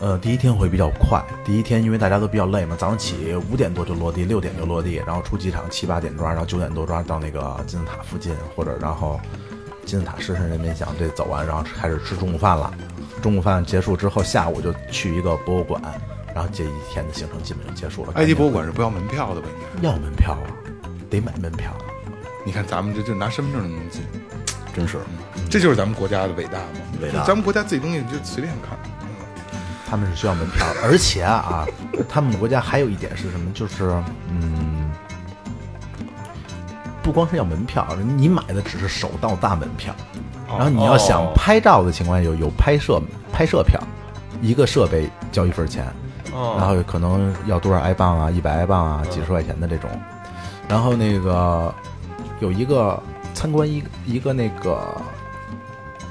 [0.00, 1.22] 呃，第一天会比较快。
[1.44, 9.20] 第一天因为大家都比较累嘛，早上起五点多就落地，六点就落地，然后出机场七八点钟，然后九点多钟到那个金字塔附近，或者然后
[9.84, 12.72] 金字塔狮身人面像这走完，然后开始吃中午饭了。
[13.20, 15.80] 中午饭结束之后，下午就去一个博物馆，
[16.34, 18.12] 然后这一天的行程基本就结束了。
[18.14, 19.48] 埃及博物馆是不要门票的吧？
[19.76, 19.88] 应该。
[19.88, 20.48] 要门票啊，
[21.10, 21.70] 得买门票。
[22.44, 24.02] 你看咱们这就拿身份证就能进，
[24.74, 24.98] 真是
[25.50, 26.66] 这就是咱们国家的伟大嘛！
[27.00, 28.78] 伟大咱们国家自己东西就随便看。
[29.88, 31.66] 他们是需要门票的，而且啊，
[32.08, 33.52] 他们国家还有一点是什么？
[33.52, 33.90] 就是
[34.30, 34.90] 嗯，
[37.02, 39.94] 不光是要门票，你买的只是首道大门票，
[40.48, 43.78] 然后你要想拍照的情况下有有拍摄拍摄票，
[44.40, 45.84] 一个设备交一份钱，
[46.32, 49.90] 然后可能要多少埃镑啊，一百埃镑啊，几十块钱的这种，
[50.66, 51.74] 然后那个
[52.40, 52.98] 有一个
[53.42, 54.80] 参观一一个那个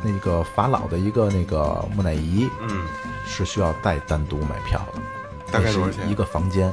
[0.04, 2.84] 那个法老的一个那个木乃伊，嗯，
[3.26, 5.00] 是需要再单独买票的，
[5.50, 6.10] 大概多少钱？
[6.10, 6.70] 一个房间，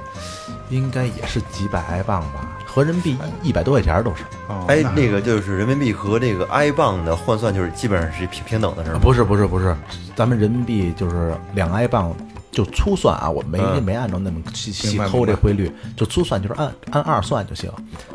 [0.69, 4.25] 应该也是几百埃镑吧，合人民币一一百多块钱都是。
[4.49, 8.99] 哦哎，那个就是人民币和这个埃镑的换算，就是基本上是平平等的，是吗？
[9.01, 9.77] 不是不是不是，
[10.17, 12.13] 咱们人民币就是两埃镑，
[12.51, 13.81] 就粗算啊，我没、嗯。
[13.81, 17.71] 没按照那么细细抠这汇率，就粗算就是按按二算就行，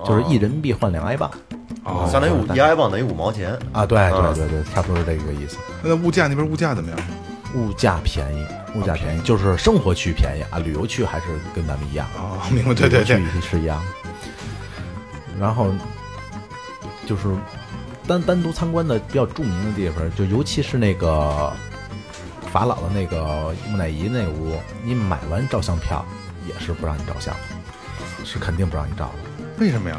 [0.06, 1.32] 就是一人民币换两埃镑
[1.84, 3.58] 哦相当于五一埃镑等于五毛钱。
[3.72, 5.58] 啊，对嗯对对对，差不多是这个意思。
[5.82, 7.00] 那物价那边物价怎么样？
[7.56, 12.08] 物价便宜，物价便宜，就是生活区便宜啊，旅游区还是跟咱们一样。
[12.18, 13.80] 哦，明白，对对对，区是一样。
[15.40, 15.68] 然后
[17.06, 17.24] 就是
[18.08, 21.52] 单单独参观的比较著名的地方，就尤其是那个
[22.52, 26.04] 法老的那个木乃伊那屋，你买完照相票
[26.48, 27.36] 也是不让你照相，
[28.24, 29.44] 是肯定不让你照的。
[29.60, 29.98] 为什么呀？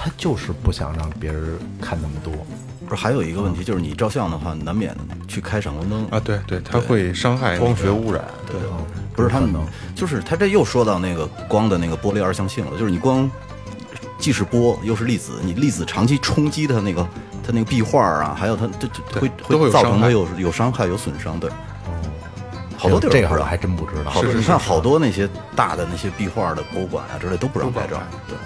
[0.00, 2.32] 他就是不想让别人看那么多。
[2.86, 8.58] 不是还有一个问题，就是你照相的话，难免去开闪光灯啊，对对，它会伤害光学污染，对，
[9.12, 9.62] 不是他们能，
[9.94, 13.28] 就是他这又说到那个光的那个波粒二象性了，就是你光
[14.18, 17.02] 既是波又是粒子，你粒子长期冲击它那个
[17.44, 21.50] 它那个壁画啊，还有它这这会会造成它有有伤害有损伤，对。
[22.78, 24.10] 好多地儿不知道这个我还真不知道。
[24.10, 28.36] 好多你是是是看好多那些大的那些壁画的博物馆啊之类都不让拍照，对。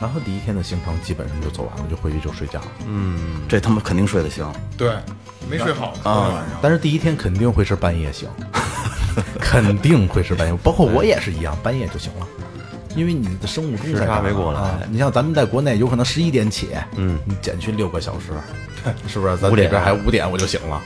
[0.00, 2.60] 然后第一天的行程基本上就走完了，就回去就睡觉。
[2.86, 4.92] 嗯这他妈肯定睡得香，对，
[5.50, 6.58] 没睡好，昨天晚上。
[6.62, 8.28] 但是第一天肯定会是半夜醒，
[9.40, 12.26] 肯定会是半夜，包括我也是一样，半夜就醒了，
[12.94, 14.78] 因为你的生物钟时差没过来啊。
[14.88, 18.26] 你像咱们在国内，有可能十一点起，嗯，你减去六个小时，
[19.08, 19.36] 是不是？
[19.38, 20.76] 咱五点这边还五点我就醒了，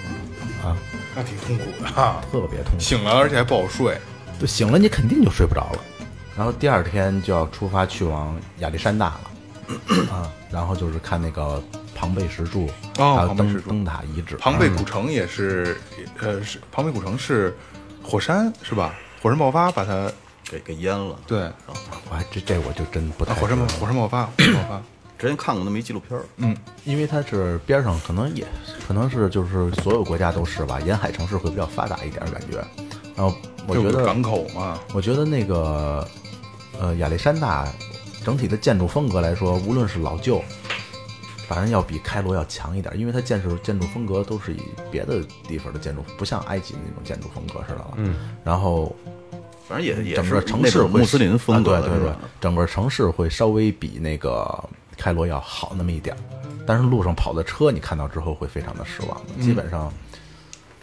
[0.64, 0.76] 啊
[1.14, 2.80] 那挺痛苦的啊，特别痛苦。
[2.80, 3.98] 醒了而且还不好睡。
[4.38, 5.78] 对，醒了你肯定就睡不着了。
[6.36, 11.62] 然后第二天就要出发去往亚历山大了， 啊，然后就是看那个
[11.94, 12.68] 庞贝石柱，
[12.98, 14.36] 哦还有庞贝石柱灯灯塔遗址。
[14.36, 15.78] 庞贝古城也是，
[16.20, 17.56] 呃，是庞贝古城是
[18.02, 18.94] 火山是吧？
[19.22, 20.10] 火山爆发把它
[20.50, 21.16] 给给淹了。
[21.26, 21.52] 对，啊，
[22.10, 24.82] 我还这这我就真不太火山爆火山爆发， 火山爆发。
[25.18, 28.44] 之前看过那么一纪录片儿，嗯因为它是 边上，可能也
[28.88, 32.58] 可能是就是所有国家都是吧，沿海城市会比较发达一点，感觉。
[33.14, 33.32] 然后
[33.68, 36.04] 我觉得港口嘛，我觉得那个
[36.78, 37.66] 呃亚历山大
[38.24, 40.42] 整体的建筑风格来说，无论是老旧，
[41.48, 47.94] 反正要比开罗要强一点，因为它建设建筑风格都是以别的地方的建筑，不像埃及那种建筑风格似的了。
[47.96, 48.94] 嗯，然后
[49.68, 54.62] 反正也也整是个城市穆斯林风格，啊对对对？，整个城市会稍微比那个
[54.96, 56.18] 开罗要好那么一点儿，
[56.66, 59.92] 但是路上跑的车你看到之后会非常的失望，基本上，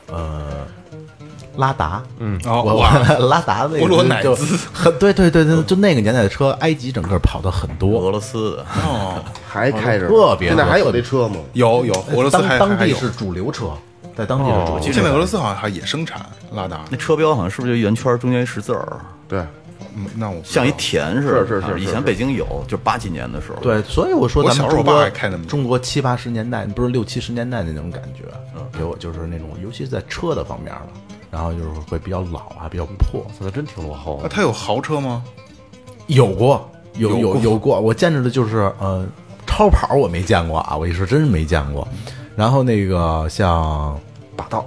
[0.07, 0.67] 呃，
[1.57, 2.39] 拉达，嗯。
[2.45, 2.99] 哦我哇。
[3.19, 4.35] 我 拉达那个就
[4.99, 7.99] 对对对对，就那个年代的车，埃及整个跑的很多。
[7.99, 11.37] 俄，罗斯的，哦， 还开着，特别多现在还有这车吗？
[11.53, 13.71] 有有，俄罗斯当地是主流车，
[14.15, 14.79] 在当地的主。
[14.91, 19.39] 现在俄罗斯好像还也生产拉达，那车标好像是不是就圆圈中间一十字儿，对，
[19.95, 21.47] 嗯那我像一田似的？
[21.47, 23.57] 是是是啊以前北京有，就是八几年的时候。
[23.61, 28.23] 对，所以我说我咱们中小时候开那么中国七八十年代，不是六七十年代那种感觉，
[28.77, 30.81] 给我就是那种，尤其是在车的方面了，
[31.31, 33.25] 然后就是会比较老啊，比较破。
[33.39, 34.29] 它真挺落后啊，的。
[34.29, 35.23] 它有豪车吗？
[36.07, 39.05] 有过，有有有过，我见着的就是呃，
[39.45, 41.87] 超跑我没见过啊，我一说真是没见过。
[42.35, 43.99] 然后那个像
[44.35, 44.65] 霸道，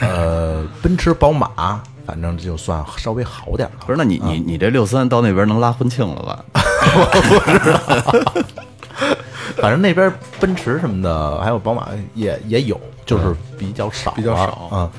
[0.00, 3.76] 呃奔驰、宝马，反正就算稍微好点了。
[3.86, 6.44] 不是，那你你你这六三到那边能拉婚庆了吧？
[9.56, 14.90] 反正那边奔驰什么的，还有宝马也也有，就是比较少了，比较少嗯。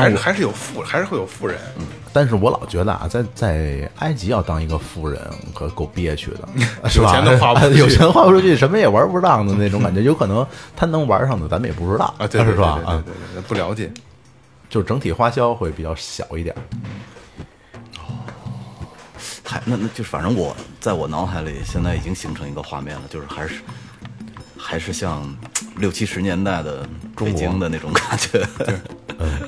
[0.00, 1.58] 还是还是有富，还是会有富人。
[1.78, 5.20] 嗯但是我老觉得啊，在在埃及要当一个富人，
[5.52, 6.48] 可够憋屈的，
[6.88, 7.06] 是吧？
[7.06, 10.00] 有钱都花不出去有钱花不出去，什么也玩不上的那种感觉。
[10.00, 12.80] 有可能他能玩上的，咱们也不知道啊，对对对是吧？
[12.86, 13.90] 啊，对对对对，不了解。
[14.70, 16.54] 就整体花销会比较小一点。
[19.42, 23.54] 还那那就是反正我在我脑海里现在已经形成一个画面了，就是还是
[24.56, 25.36] 还是像
[25.78, 28.46] 六七十年代的北京的那种感觉。
[28.68, 28.80] 嗯，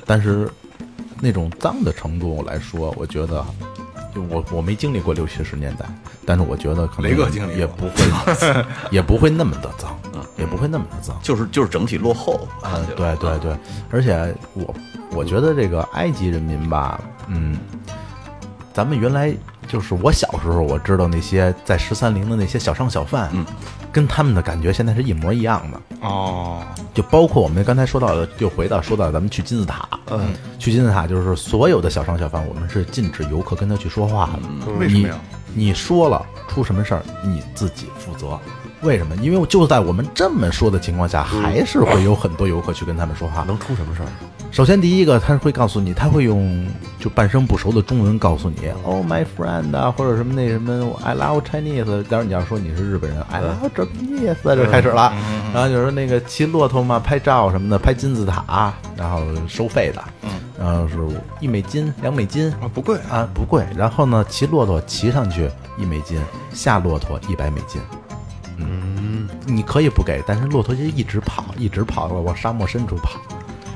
[0.06, 0.48] 但是
[1.20, 3.44] 那种脏的程度来说，我觉得，
[4.14, 5.84] 就我我没经历过六七十年代，
[6.24, 7.94] 但是我觉得可能雷哥经历也不会，
[8.90, 9.98] 也不会那么的脏，
[10.38, 11.18] 也不会那么的脏。
[11.22, 13.56] 就是就是整体落后，啊对对对，
[13.90, 14.74] 而且我
[15.12, 17.58] 我觉得这个埃及人民吧，嗯，
[18.76, 19.34] 咱们原来
[19.66, 23.42] 就是我小时候我知道那些在十三陵的那些小商小贩，嗯，
[23.90, 25.80] 跟他们的感觉现在是一模一样的。
[26.02, 26.60] 哦，
[26.92, 34.28] 就包括我们刚才说到的，就回到说到咱们去金字塔，嗯，去金字塔就是所有的小商小贩，我们是禁止游客跟他去说话
[34.66, 34.72] 的。
[34.72, 35.18] 为什么呀？
[35.54, 38.38] 你你说了出什么事儿，你自己负责。
[38.82, 39.16] 为什么？
[39.16, 43.42] 因为就在我们这么说的情况下，还是会有很多游客去跟他们说话。
[43.44, 44.08] 能出什么事儿？
[44.52, 46.66] 首先，第一个他会告诉你，他会用
[46.98, 52.04] 就半生不熟的中文告诉你，Oh my friend 啊，或者什么那什么 I love Chinese。
[52.04, 55.12] 当然你要说你是日本人，I love Japanese，就开始了。
[55.52, 60.02] 然后就说那个骑骆驼嘛，拍照什么的，拍金字塔，然后收费的，
[60.58, 60.96] 然后是
[61.40, 63.66] 一美金、两美金啊，不贵啊，不贵。
[63.76, 66.18] 然后呢，骑骆驼骑上去一美金，
[66.52, 67.82] 下骆驼一百美金。
[68.58, 73.20] 嗯，你可以不给，但是骆驼就一直跑，一直跑往沙漠深处跑。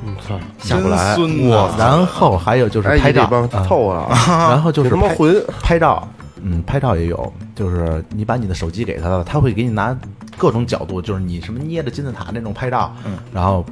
[0.02, 1.16] 我，操，下不来。
[1.16, 3.24] 我然后还有就是拍照。
[3.24, 4.06] 这帮啊。
[4.50, 6.08] 然后就是拍有他妈混拍照，
[6.42, 9.94] 嗯，拍照也有，就是你把你的手机给他了，他会给你拿
[10.38, 13.62] 各种角度，就是你什么捏着金字塔那种拍照，嗯，然后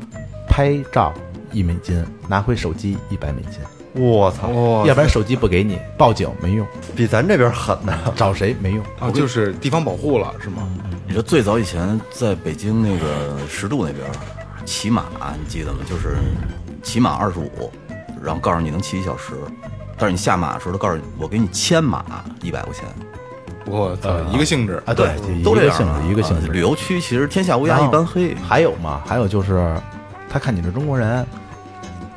[0.47, 1.15] 拍照
[1.51, 7.99] 一美金，拿回手机一百美金，我操，要不然手机不给你，报警没用，比咱这边狠呢。
[8.15, 10.69] 找谁没用，啊，就是地方保护了，是吗？
[11.09, 14.07] 你说最早以前在北京那个十渡那边
[14.67, 15.05] 骑马，
[15.41, 15.79] 你记得吗？
[15.89, 16.19] 就是
[16.83, 17.73] 骑马二十五，
[18.23, 19.33] 然后告诉你能骑一小时，
[19.97, 22.05] 但是你下马的时候，他告诉你我给你牵马
[22.43, 22.85] 一百块钱。
[23.65, 29.75] 我操，一个性质啊，对，都这样啊一个性质，一个性质，啊旅游区其实天下乌鸦一般黑，还有嘛，还有就是，
[30.29, 31.25] 他看你是中国人，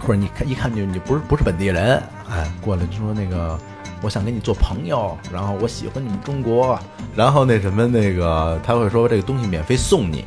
[0.01, 3.57] 或者你看一看就你不是不是本地人，哎，过来就说那个，
[4.01, 6.79] 我想跟你做朋友，然后我喜欢你们中国，
[7.15, 10.25] 然后那什么那个他会说这个东西免费送你，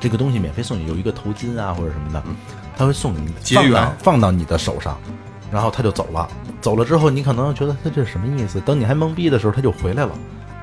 [0.00, 2.22] 这个东西免费送你，有一个头巾啊或者什么的，
[2.76, 4.98] 他会送你结缘放到你的手上，
[5.50, 6.28] 然后他就走了，
[6.60, 8.60] 走了之后你可能觉得他这是什么意思？
[8.60, 10.12] 等你还懵逼的时候，他就回来了。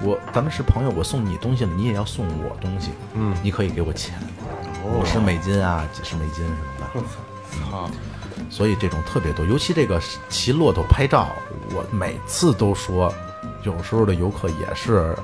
[0.02, 2.92] 我咱们是朋友，我送你东西了，你也要送我东西。
[3.16, 4.18] 嗯，你可以给我钱，
[4.86, 7.76] 五十美金啊，几十美金什么的。
[7.76, 7.92] 啊，
[8.50, 11.36] 所以这种特别多，尤其这个骑骆驼拍照，
[11.76, 13.14] 我每次都说，
[13.64, 15.16] 有时候的游客也是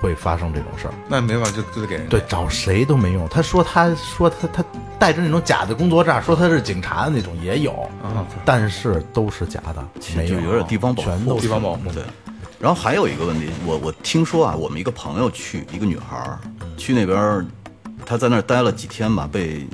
[0.00, 0.94] 会发生这种事儿。
[1.08, 3.28] 那没办法，就就得给人对，找谁都没用。
[3.28, 4.64] 他说他说他他
[4.98, 7.88] 带着那种假的工作证，说他是警察的那种也有，
[8.44, 9.84] 但是都是假的，
[10.16, 12.02] 没就有点地方保护全都地方保护对，
[12.58, 16.38] 然后还有一个问题，我我听说啊，我们一个朋友去，一个女孩儿
[16.76, 17.46] 去那边儿，
[18.04, 19.66] 她在那儿待了几天吧，被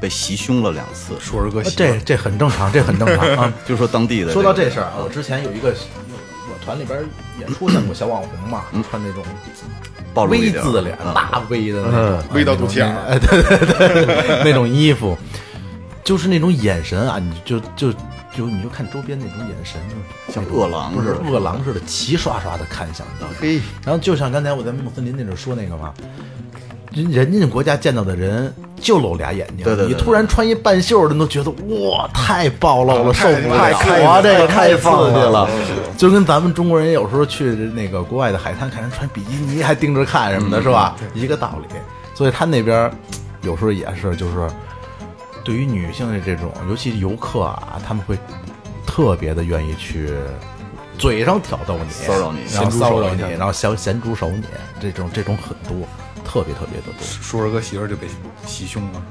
[0.00, 3.52] 被袭胸了两次，硕儿哥这这很正常，这很正常 啊。
[3.66, 6.98] 就说当地的说到这这事儿啊，我之前有一个我团里边
[7.38, 9.22] 也出现过小网红嘛，穿那种
[10.28, 12.96] V 字脸，嗯大 V 的那种，，V 到肚脐眼儿。
[13.08, 15.16] 哎，对对对，那种衣服，
[16.02, 17.92] 就是那种眼神啊，你就就
[18.34, 19.80] 就你就看周边那种眼神，
[20.34, 21.30] 像饿狼不是似的。
[21.30, 23.26] 饿狼似的，齐刷刷的看向你。
[23.38, 25.94] 嘿，然后就像刚才我在穆斯林那阵说那个嘛，
[26.92, 35.48] 人人家国家见到的人就露俩眼睛，对对对你突然穿一半袖的，都觉得哇太暴露了，受太不了，太哇这个太刺激了，
[35.96, 40.96] 就跟咱们中国人有时候去那个国外的海滩看人穿比基尼还盯着看什么的，是吧？
[41.14, 41.76] 一个道理。
[42.14, 42.90] 所以他那边
[43.42, 44.48] 有时候也是，就是
[45.44, 48.18] 对于女性的这种，尤其游客啊，他们会
[48.86, 50.10] 特别的愿意去
[50.98, 54.42] 嘴上挑逗你，骚扰你然后骚扰你，然后咸咸猪手你，
[54.78, 55.86] 这种这种很多，
[56.24, 57.02] 特别特别的多。
[57.02, 58.06] 叔儿哥媳妇就被
[58.46, 59.02] 袭胸了，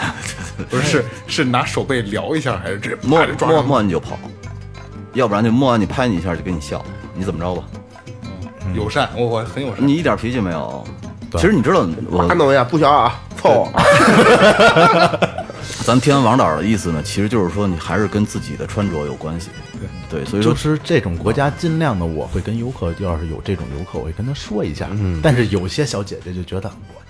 [0.70, 4.18] 不是是是拿手背撩一下，还是这摸摸摸完你就跑，
[5.14, 6.84] 要不然就摸完你拍你一下就跟你笑，
[7.14, 7.62] 你怎么着吧？
[8.74, 9.86] 友善，我我很友善。
[9.86, 10.84] 你一点脾气没有。
[11.32, 12.62] 其实你知道我看懂一下？
[12.62, 13.82] 不小啊，凑啊！
[15.82, 19.50] 咱们天安王导的意思呢，其实就是说你还是跟自己的穿着有关系。
[20.08, 24.88] 对，所以说就是这种国家，尽量的我会跟游客，要是有这种游客，我会跟他说一下。
[24.92, 25.18] 嗯。
[25.22, 27.00] 但是有些小姐姐就觉得我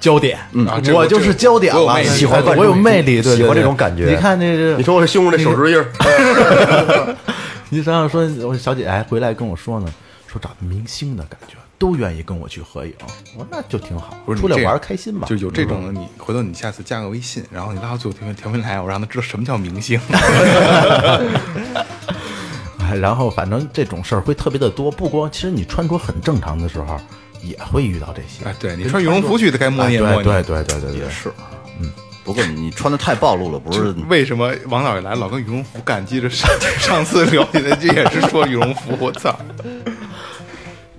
[0.00, 0.66] 焦点，嗯。
[0.92, 4.10] 我就是焦点了，我有魅力喜欢我有魅力，喜欢这种感觉。
[4.10, 7.16] 你看那个你，说我这胸上这手指印儿，
[7.70, 9.88] 你 想想说，我小姐还回来跟我说呢，
[10.26, 12.94] 说找明星的感觉，都愿意跟我去合影。
[13.36, 15.26] 我说那就挺好，出来不是出来玩开心嘛。
[15.28, 20.00] 就有这种的，你回头你下次加个微信，然后你拉到最后调频调频台，我让他知道什么叫明星。
[22.80, 26.98] 哎，然后反正这种事儿会特别的多，不光其实你穿着很正常的时候，
[27.42, 28.48] 也会遇到这些。
[28.48, 30.24] 哎，对你穿羽绒服去的该摸哎，你也摸你。
[30.24, 31.30] 对对对对对对，也是，
[31.82, 31.92] 嗯，
[32.24, 33.94] 不过你穿的太暴露了，不是？
[34.08, 36.02] 为什么王导一来老跟羽绒服干？
[36.06, 39.38] 记着上 上次聊你的这也是说羽绒服，我操！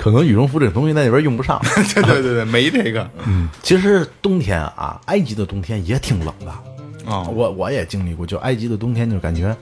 [0.05, 1.59] 可能羽绒服这东西在那边用不上。
[1.95, 7.11] 对对对对，没这个嗯其实冬天啊，埃及的冬天也挺冷的。
[7.11, 7.27] 啊。
[7.33, 9.57] 我我也经历过，就埃及的冬天，就感觉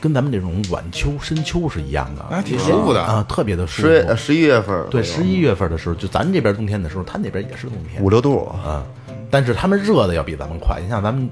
[0.00, 3.88] 跟咱们这种晚秋、深秋是一样的，啊挺舒服的啊，特别的舒服。
[4.16, 8.86] 十一月份，对，十一月份的时候，就咱这边冬天的时候，他那边也是冬天五六度，啊，
[9.28, 10.80] 但是他们热的要比咱们快。
[10.80, 11.28] 你像咱们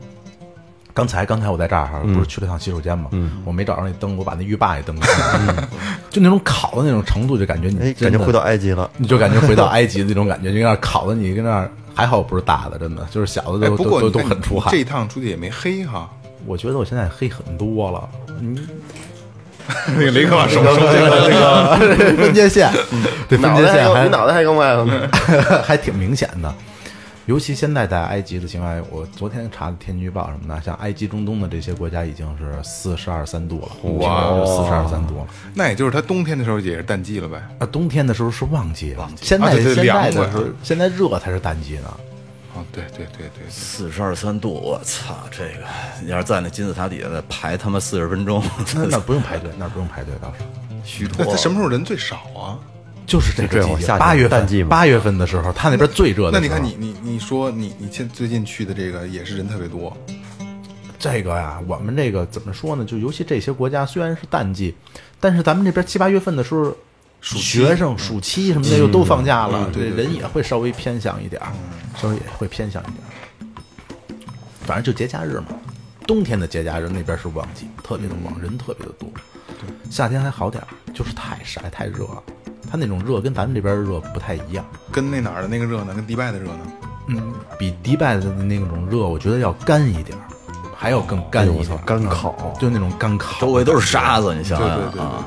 [0.94, 3.08] 刚才刚才我在这儿哈，不是去了趟洗手间嘛，
[3.44, 5.68] 我没找着那灯，我把那浴霸也灯关了，
[6.10, 8.90] 就那种烤的那种程度，就感觉你哎，感觉回到埃及了。
[8.98, 14.78] 你就感觉回到埃及的那种感觉，就跟那儿烤的你跟那儿还好不是大的，真的就是小的哎，都都都很出汗这。
[14.78, 16.10] 一趟出去也没黑哈。
[16.44, 18.08] 我觉得我现在黑很多了，
[18.40, 18.58] 嗯，
[19.96, 21.76] 那个雷克瓦手手这个这个
[22.16, 22.70] 分界线，
[23.28, 25.08] 对分脑袋还界线你脑袋还更外头呢。
[25.64, 26.52] 还挺明显的。
[27.26, 35.26] 尤其现在在埃及的情况下，我昨天查的天气预报什么的，像埃及、中东的这些国家已经是四十二三度了，哇四十二三度了。
[35.54, 37.40] 那也就是它冬天的时候也是淡季了呗。
[37.58, 39.24] 啊，冬天的时候是旺季，旺季。
[39.24, 41.88] 现在、啊对对现在凉的时候，现在热才是淡季呢。
[42.54, 45.14] 啊，对对对对，四十二三度，我操！
[45.30, 45.64] 这个
[46.04, 48.42] 你要是在那金字塔底下再排他妈四十分钟，
[48.74, 50.44] 那那 不用排队，那不用排队倒是。
[50.84, 51.36] 虚脱那他。
[51.36, 52.58] 什么时候人最少啊？
[53.06, 56.40] 就是这个季节，八月份淡季嘛八月份的时候，他那边最热的时候。
[56.40, 59.96] 那你看你你你说你你现最近去的这个也是人特别多，
[60.98, 62.84] 这个呀，我们这个怎么说呢？
[62.84, 64.74] 就尤其这些国家虽然是淡季，
[65.20, 66.74] 但是咱们这边七八月份的时候，
[67.20, 71.52] 学生暑期什么的又都放假了，对人也会稍微偏向一点儿，
[72.00, 73.10] 稍微也会偏向一点儿。
[74.64, 75.46] 反正就节假日嘛，
[76.06, 79.08] 冬天的节假日那边是旺季，特别的旺，人特别的多。
[79.90, 82.22] 夏天还好点儿，就是太晒太热了。
[82.72, 85.92] 它那种热跟咱们这边热不太一样，跟那哪儿的那个热呢？
[85.94, 86.60] 跟迪拜的热呢？
[87.08, 90.24] 嗯，比迪拜的那种热，我觉得要干一点儿，
[90.74, 92.34] 还要更干一点儿，干烤。
[92.42, 95.02] 嗯就那种干烤，周围都是沙子，你想想对对对对。
[95.02, 95.24] 啊，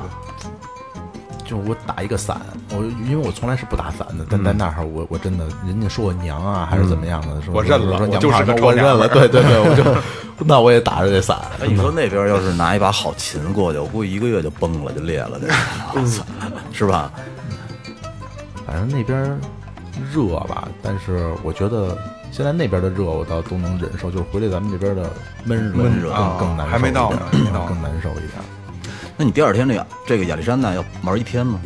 [1.44, 2.40] 就我打一个伞，
[2.70, 9.84] 我因为我从来是不打伞的，但在那儿我我真的，人家说我娘啊，还是怎么样的，说我认了说娘我就是个炮我认了，臭娘对对对，我就
[10.44, 15.48] 那我也打着这伞，哎，你说那边要是拿一把好琴过去，我估计一个月就崩了，就裂了，这，
[16.72, 17.12] 是吧？
[18.66, 19.38] 反正那边
[20.12, 21.96] 热吧，但是我觉得
[22.32, 25.10] 现在那边的热我倒都能忍受，就是回来咱们这边的
[25.44, 27.18] 闷热闷热更更难受还没到呢
[27.68, 28.32] 更难受一点。
[29.16, 31.60] 那你第二天这个这个亚历山大要玩一天吗？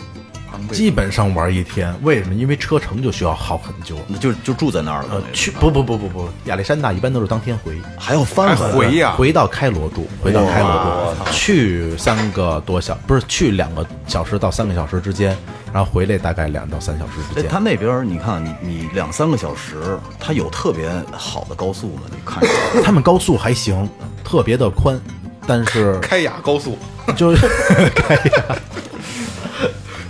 [0.69, 2.35] 基本上玩一天，为什么？
[2.35, 3.97] 因为车程就需要耗很久。
[4.07, 9.13] 那就就住在那儿了呃，，去不不不不不，亚历山大一般都是当天回，还要翻回来回呀？
[9.17, 15.37] 回到开罗住，回到开罗住，去三个多小，不是去两个小时到三个小时之间，
[15.73, 17.51] 然后回来大概两到三小时之哎，间。
[17.51, 22.03] 他那边你看，你你两三个小时，他有特别好的高速吗？
[22.11, 22.43] 你看
[22.85, 23.89] 他们高速还行，
[24.25, 25.01] 特别的宽，
[25.47, 26.79] 但是开雅高速，
[27.17, 27.47] 就是
[27.95, 28.57] 开呀。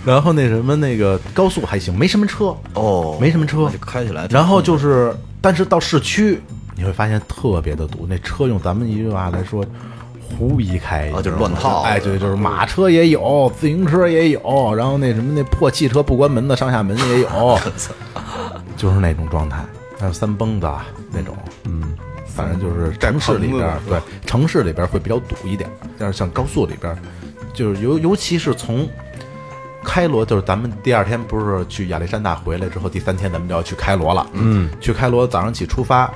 [0.05, 4.27] 然后那什么，那个高速还行，没什么车哦没什么车就开起来。
[4.29, 6.41] 然后就是，但是到市区
[6.75, 9.63] 你会发现特别的堵，那车用咱们一句话来说，
[10.37, 17.59] 胡逼开啊就是乱套哎，对，就是马车也有，自行车也有，然后那什么那破汽车不关门的上下门也有，
[18.75, 19.63] 就是那种状态，
[19.99, 21.93] 还有三蹦子啊那种，嗯，
[22.25, 26.97] 反正就是城市里边儿，对，城市里边儿会比较堵一点，但是像高速里边儿，
[27.53, 28.87] 就是尤尤其是从
[29.83, 36.11] 开罗，就是咱们第二天不是去亚历山大回来之后，第三天咱们就要去开罗了，嗯，去开罗早上起出发，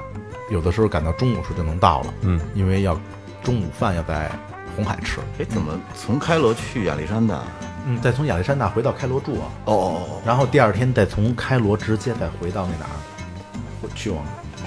[0.50, 3.00] 有的时候赶到中午时就能到了，嗯，因为要
[3.44, 4.32] 中午饭要在
[4.76, 7.42] 红海吃，哎，怎么从开罗去亚历山大？
[7.88, 14.24] 嗯，再从亚历山大回到开罗住啊，哦哦哦，然后第二天再从开罗直接再回到那哪儿，去往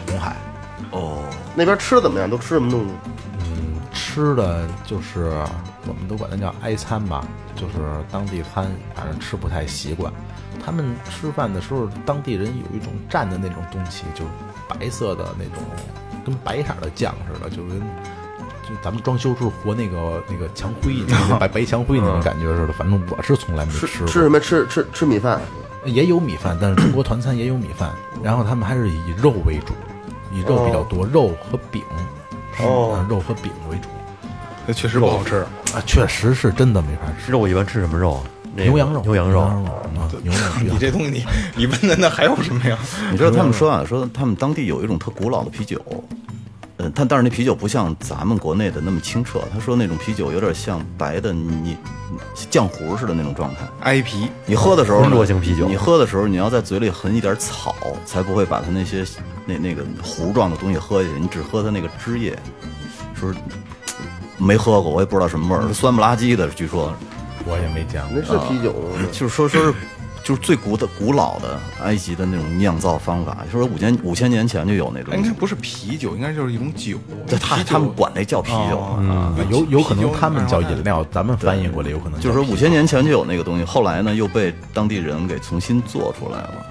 [0.06, 0.36] 红海。
[0.92, 1.22] 哦，
[1.54, 2.30] 那边吃的怎么样？
[2.30, 2.90] 都吃什么东西？
[3.40, 5.30] 嗯吃的就是
[5.86, 7.26] 我们都管它叫埃餐吧，
[7.58, 7.74] 就是
[8.10, 10.12] 当地餐，反正吃不太习惯。
[10.64, 14.30] 他们吃饭的时候，当地人有一种蘸的那种东西，就是
[14.68, 15.62] 白色的那种，
[16.24, 22.72] 跟白色的酱似的，就跟就咱们装修时候和那个那个墙灰，一样白白墙灰那种感觉似的。
[22.78, 24.06] 反正我是从来没吃吃过。
[24.06, 24.38] 吃什么？
[24.38, 25.40] 吃吃吃米饭。
[25.84, 27.90] 也有米饭，但是中国团餐也有米饭，
[28.22, 29.72] 然后他们还是以肉为主，
[30.32, 31.82] 以肉比较多，肉和饼，
[32.60, 33.88] 哦嗯肉和饼为主
[34.68, 35.36] 那确实不好吃。
[35.72, 37.32] 啊，确实是真的没法吃。
[37.32, 38.22] 肉一般吃什么肉啊？
[38.54, 39.40] 那个牛羊肉，牛羊肉。
[39.40, 39.62] 啊，
[40.22, 41.24] 牛羊肉 你这东西你
[41.56, 42.76] 你问的那还有什么呀？
[43.10, 45.82] 你知道他们说啊，说他们当地有一种特古老的啤酒，
[46.76, 51.74] 嗯，但但是那啤酒不像咱们国内的那么清澈，他说那种啤酒有点像白的你
[52.50, 53.60] 浆糊似的那种状态。
[53.80, 59.02] 挨皮，你喝的时候呢，浑浊型啤酒你喝的时候你要在嘴里含一点草，才不会把它那些
[59.46, 61.18] 那那个糊状的东西喝下去。
[61.18, 62.38] 你只喝它那个汁液，
[63.14, 63.38] 说是
[64.38, 66.92] 没喝过，我也不知道什么味儿，酸不拉几的，据说
[67.44, 68.22] 我也没见过那。
[68.22, 69.06] 是啤酒吗？
[69.12, 69.74] 就是说说是
[70.24, 76.98] 就是最古的古老的埃及的那种酿造方法，说五千五千年前就有那种应，该不是啤酒，应该就是一种酒。
[77.26, 78.98] 这他他们管那叫啤酒
[79.50, 86.66] 有有可能他们叫饮料，咱们翻译过来有可能就是说五千年前就有那个东西，后来呢又被当地人给重新做出来了。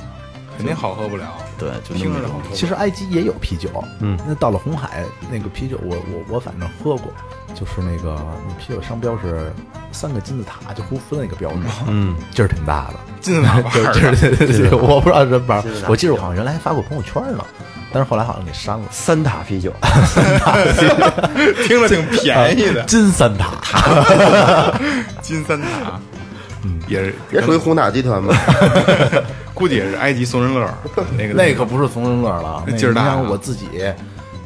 [0.56, 1.26] 肯定好喝不了。
[1.56, 2.56] 对，就那种听着好喝。
[2.56, 7.14] 其实埃及也有啤酒，嗯，那到了红海那个啤酒我，我我反正喝过，
[7.60, 8.16] 就是那个
[8.48, 9.52] 那啤酒商标是
[9.92, 14.70] 三个金字塔，就胡夫那个标志，嗯，劲儿挺大的，金字塔 就牌是儿。
[14.70, 15.62] 的，我不知道什么牌儿。
[15.64, 17.44] 金字塔，我记得我好像原来还发过朋友圈呢，
[17.92, 18.86] 但是后来好像给删了。
[18.92, 19.74] 三塔啤酒，
[21.66, 22.84] 听着挺便宜的。
[22.84, 23.56] 金三塔，
[25.22, 26.00] 金三塔，
[26.64, 27.16] 嗯，也是。
[27.32, 28.36] 也属于红塔集团吧？
[29.56, 30.72] 估计也是埃及松仁乐
[31.18, 33.68] 那个那可不是松仁乐了，那劲儿大我自己，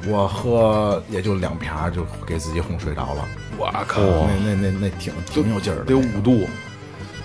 [0.07, 3.27] 我喝也就两瓶儿就给自己哄睡着了。
[3.57, 6.47] 我靠，那那那那挺挺有劲儿的，得五度，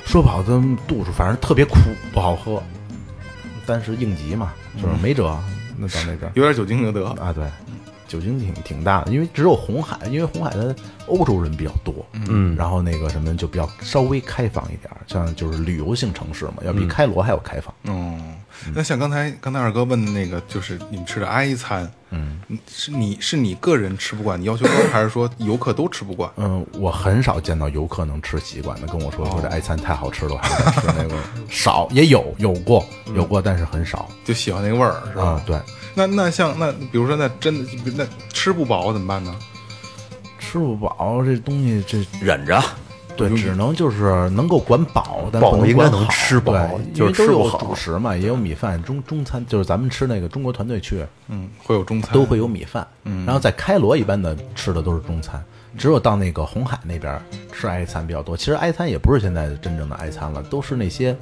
[0.05, 1.77] 说不好的度数，反正特别苦，
[2.13, 2.63] 不好喝。
[3.65, 5.37] 但是应急嘛，就是没辙。
[5.77, 7.05] 那到那边有点酒精就得。
[7.21, 7.45] 啊，对，
[8.07, 10.75] 酒精挺挺大的，因为只有红海，因为红海的
[11.07, 11.95] 欧洲人比较多，
[12.29, 17.75] 嗯，然后那个什么就比较稍微开放一点儿，像就是旅游性城市嘛，要比开罗还要开放。
[17.93, 18.19] 哦，
[18.75, 26.31] 那像刚才刚才二哥问的那个，就是你们吃的埃餐，嗯，是你是你个人吃不惯，你要求高，还是说游客都吃不惯？
[26.37, 31.15] 嗯，我很少见到游客能吃习惯的，跟我说说这爱餐太好吃了，我还想吃那个
[31.49, 32.85] 少也有有过
[33.15, 35.25] 有过，但是很少就喜欢那个味儿，是吧？
[35.25, 35.43] 啊。
[35.47, 35.61] 对，
[35.95, 39.35] 那那像那比如说那真的那吃不饱怎么办呢？
[40.39, 42.63] 吃不饱这东西这忍着，
[43.17, 55.43] 对，只能就是能够管饱，但不能应该能管好吃饱对就是吃不好主食嘛，也有米饭，中中餐就是咱们吃那个中国团队去嗯，会有中餐，都会有米饭，嗯然后在开罗一般的吃的都是中餐，
[55.77, 57.21] 只有到那个红海那边
[57.53, 58.37] 吃埃餐比较多。
[58.37, 61.17] 其实埃餐也不是现在真正的埃餐了，都是那些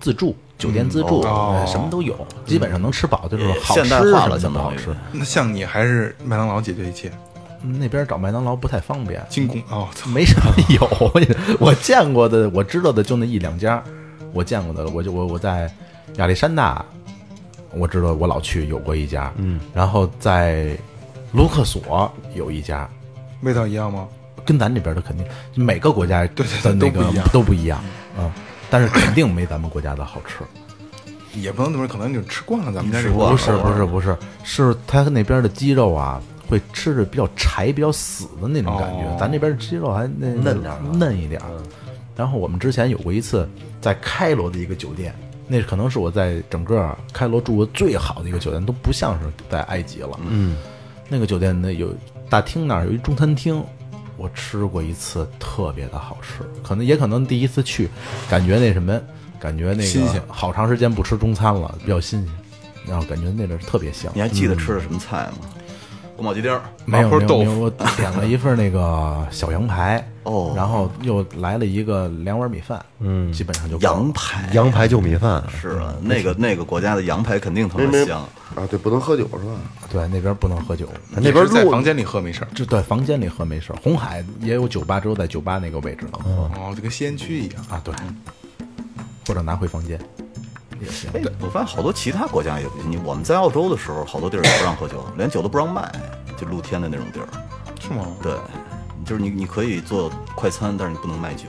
[0.00, 1.22] 自助酒店自助，
[1.66, 2.16] 什么都有，
[2.46, 4.94] 基本上能吃饱，就是好吃现代化什么的了相当好吃。
[5.12, 7.18] 那像你还是麦当劳解决一切，嗯
[7.62, 10.88] 那边找麦当劳不太方便，进攻哦，操，没什么有，
[11.58, 13.82] 我见过的，我知道的就那一两家，
[14.32, 15.70] 我见过的，我就我我在
[16.16, 16.84] 亚历山大，
[17.72, 20.76] 我知道我老去有过一家，嗯，然后在
[21.32, 22.88] 卢克索有一家，
[23.42, 24.08] 味道一样吗？
[24.44, 27.28] 跟咱这边的肯定每个国家对对的那个都不一样。
[27.32, 27.84] 都不一样，
[28.18, 28.32] 嗯，
[28.70, 30.38] 但是肯定没咱们国家的好吃。
[31.34, 36.18] 也不能这么说，可能就吃惯了咱们家这吃惯了不是不是不是，是他那边的鸡肉啊，
[36.48, 39.04] 会吃着比较柴、比较死的那种感觉。
[39.04, 41.48] 哦咱这边鸡肉还那嫩点儿啊嫩一点儿。
[42.16, 43.48] 然后我们之前有过一次
[43.80, 45.14] 在开罗的一个酒店，
[45.46, 50.18] 那可能是我在整个开罗住过最好的一个酒店，都不像是在埃及了。
[50.26, 50.56] 嗯，
[51.08, 51.94] 那个酒店那有
[52.28, 53.62] 大厅那儿有一中餐厅。
[54.16, 57.88] 我吃过一次，特别的好吃，可能也可能第一次去，
[58.28, 59.00] 感觉那什么，
[59.38, 62.32] 感觉那个新鲜好长时间不吃中餐了，比较新鲜，
[62.84, 64.20] 然后感觉那阵特别香你。
[64.20, 65.48] 还记得吃的什么菜吗？
[66.18, 78.20] 宫保鸡丁儿，没有麻婆豆腐没有，我点了一份那个小羊排，哦然后又来了一个两碗米饭，嗯，基本上就羊排，羊排就米饭，是啊，那个那个国家的羊排肯定他没没妈香。
[78.56, 79.52] 啊，对，不能喝酒是吧？
[79.92, 82.48] 对那边不能喝酒，那边在房间里喝没事儿。
[82.52, 83.76] 这对房间里喝没事儿。
[83.80, 87.64] 红海也有酒吧，只有在酒吧那个位置能喝哦，就跟吸烟区一样。
[87.70, 87.94] 啊，对，
[89.24, 89.96] 或者拿回房间
[90.80, 91.10] 也行。
[91.14, 92.90] 哎，我发现好多其他国家也不行。
[92.90, 95.90] 你我们在澳洲的时候，好多地儿也不让喝酒，连酒都不让卖，
[96.36, 97.28] 就露天的那种地儿。
[97.80, 98.06] 是吗？
[98.22, 98.32] 对，
[99.04, 101.44] 就是你你可以做快餐，但是你不能卖酒。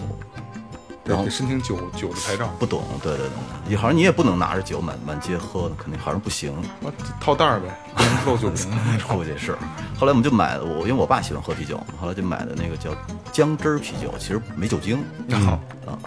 [1.06, 2.48] 然后申请酒酒的牌照。
[2.60, 3.30] 不懂，对对对，
[3.68, 6.54] 你好像你也不能拿着酒满满街喝，肯定好像不行。
[6.82, 8.70] 我套袋儿呗，不能漏酒瓶。
[9.10, 9.58] 估计是。
[9.98, 12.92] 后来我们就买了，我因为我爸喜欢喝啤酒，后来就买的那个叫
[13.32, 15.54] 姜汁儿啤酒，其实没酒精，然后
[15.88, 15.98] 啊，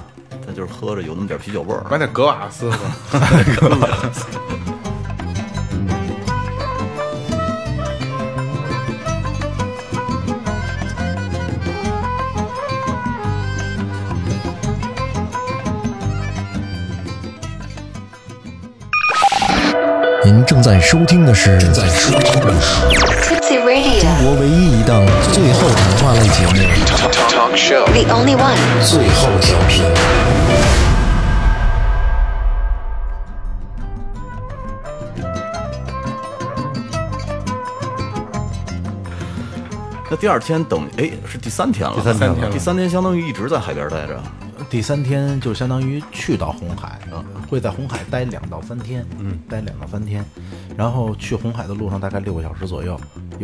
[0.46, 1.84] 那就是喝着有那么点啤酒味儿。
[1.90, 2.78] 买点格瓦斯吧
[3.58, 4.26] 格瓦斯
[20.24, 23.41] 您正在收听的是正在收听的是
[23.72, 25.02] 中国唯一一档
[25.32, 26.52] 最后谈话类节目。
[26.52, 28.54] The only one.
[28.84, 29.82] 《最后调频》。
[40.10, 42.50] 那第二天等哎是第三天了，第三天了。
[42.50, 44.22] 第三天相当于一直在海边待着。
[44.68, 46.98] 第三天就相当于去到红海，
[47.50, 50.24] 会在红海待两到三天，嗯，待两到三天，
[50.76, 52.98] 然后去红海的路上大概六个小时左右，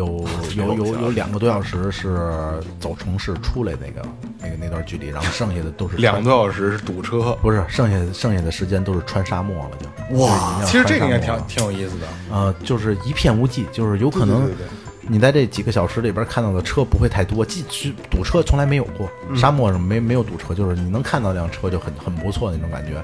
[0.57, 2.31] 有有有有两个多小时是
[2.79, 4.07] 走城市出来那个
[4.41, 7.37] 那个那段距离，然后剩下的都是两个多小时是堵车。
[7.43, 12.07] 不是剩下剩下的时间都是穿沙漠了就哇，其实这个应该挺挺挺有意思的。
[12.31, 14.67] 呃，就是一片无际，就是有可能对对对对
[15.11, 23.03] 你在这几个小时里边看到的车不会太多，即使堵车从来没有过，沙漠上没没有堵车，就是你能看到辆车就很很不错那种感觉。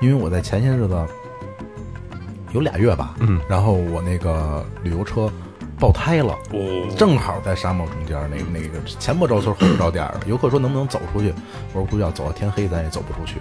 [0.00, 1.00] 因为我在前些日子
[2.52, 5.30] 有俩月吧，嗯，然后我那个旅游车
[5.78, 10.26] 爆胎了，哦，正好在沙漠中间，那个那个前不着村后不着店儿的。
[10.26, 11.34] 游客说能不能走出去？
[11.72, 13.36] 我说估计要走到天黑咱也走不出去。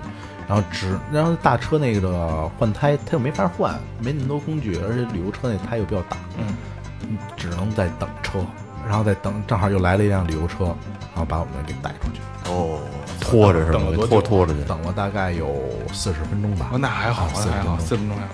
[0.47, 8.39] 然后只然后大车那个换胎，它又没法换，没那么多工具，而且旅游车那胎又比较大，嗯，只能在等车，
[8.85, 12.79] 然后再等，正好又来了一辆旅游车，然后把我们给带出去，哦，
[13.21, 14.05] 拖着是吗等了多？
[14.05, 14.61] 久拖拖着去。
[14.65, 15.55] 等了大概有
[15.93, 18.33] 四十分钟吧哦，，那还好，还好，分钟四分钟还好。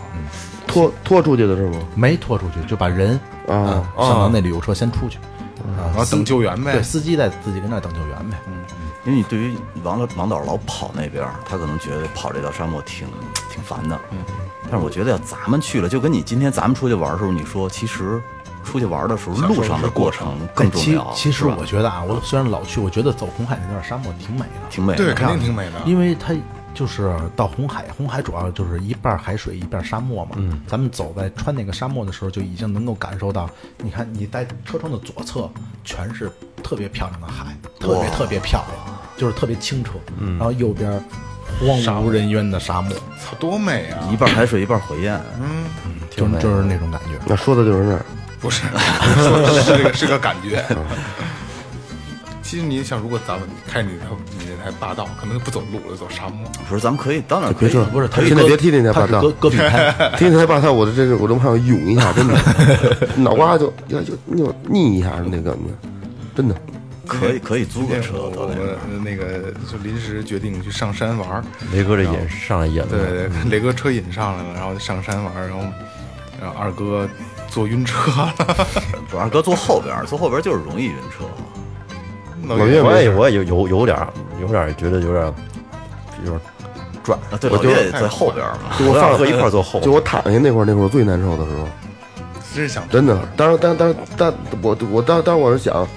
[0.65, 1.77] 拖拖出去的是不？
[1.95, 3.19] 没拖出去，就把人
[3.53, 6.83] 啊嗯上到那旅游车先出去，啊然后等救援呗对，。
[6.83, 8.53] 司机在自己跟那儿等救援呗，嗯
[9.05, 13.07] 因为你对于王导王导老跑那边，他可能觉得跑这条沙漠挺
[13.49, 13.99] 挺烦的。
[14.11, 14.19] 嗯，
[14.69, 18.21] 但是我觉得要咱们去了，就跟你今天咱们出去玩的时候，你说其实
[18.63, 21.11] 出去玩的时候路上的过程更重要。
[21.15, 25.81] 其实我觉得啊，我虽然老去，我觉得走红海那段沙漠挺美的，挺美的，对，肯定挺美的。
[25.85, 26.33] 因为它
[26.73, 30.31] 就是到红海，红海主要就是一半海水一半沙漠嘛。
[30.37, 35.49] 嗯，咱们走在穿那个沙漠的时候，就已经能够感受到，你看你在车窗的左侧
[35.83, 36.31] 全是
[36.63, 39.93] 特别漂亮的海，特别特别漂亮，就是特别清澈。
[40.17, 40.91] 嗯，然后右边
[41.59, 44.07] 荒无人烟的沙漠，操，多美啊！
[44.11, 45.19] 一半海水一半火焰。
[45.41, 45.65] 嗯
[46.09, 47.19] 就就是那种感觉。
[47.25, 48.05] 那说的就是那儿。
[48.41, 48.63] 不是，
[49.19, 50.63] 说的是个是个感觉。
[52.49, 56.49] 其实你想，如果咱们开你条你那台霸道，可能就不走路了，走沙漠。
[56.67, 62.35] 不是，咱们可以当然可以，不是，他现在别提那台霸道它是戈，戈壁滩，听那台霸道，我这真是我都怕涌一下，真的，
[63.17, 65.89] 脑瓜就要就那种腻一下那感觉，
[66.35, 66.55] 真的。
[67.05, 68.47] 可以可以租个车我。
[68.47, 71.43] 们那个就临时决定去上山玩。
[71.71, 75.63] 雷哥这瘾上来瘾了，对对，对雷哥车瘾上来了，然后就上山玩，然后
[76.41, 77.07] 然后二哥
[77.47, 78.33] 坐晕车了。
[79.07, 81.25] 主二哥坐后边，坐后边就是容易晕车。
[82.55, 83.97] 老岳我也我也有有有点
[84.41, 85.33] 有点觉得有点儿
[86.25, 86.41] 有点儿
[87.03, 88.75] 转，啊，对，我就得在后边儿嘛。
[88.77, 91.67] 就我放我俩和一块坐后就我躺下那会儿，那会儿我最难受的时候，
[92.53, 93.17] 真是想真的。
[93.37, 95.87] 当时，当当当，我我当当我是想，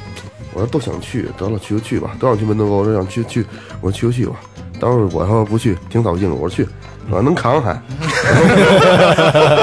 [0.53, 3.45] 我说都想去，得了，去就去吧，都想去门头沟，我说想去去，
[3.81, 4.37] 我说去就去吧。
[4.79, 6.69] 当时我要不去，挺扫兴的，我说去，
[7.09, 7.73] 我说能扛还。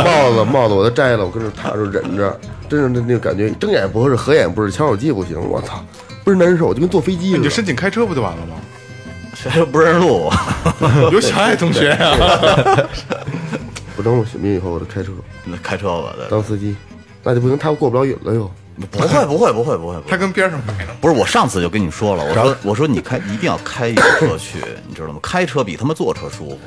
[0.04, 5.84] 帽子帽子我都摘了，我跟这踏着忍着，真是那那个感觉，睁眼不合适，合眼不是，抢手机不行，我操，
[6.30, 7.38] 倍儿难受，就跟坐飞机似的。
[7.38, 8.56] 你就申请开车不就完了吗？
[9.36, 10.30] 谁 都不认识路，
[11.12, 12.16] 有小爱同学呀、
[13.96, 15.12] 我等我醒明以后，我就开车
[15.46, 16.28] 那开车吧，对。
[16.30, 16.76] 当司机，
[17.24, 18.50] 那就不行，他过不了瘾了又。
[18.92, 20.96] 不会不会不会不会，不会他跟边上摆了。
[21.02, 25.20] 不是我上次就跟你说了，我说我说你开一定要开一个车去，你知道吗？
[25.22, 26.60] 开车比他妈坐车舒服。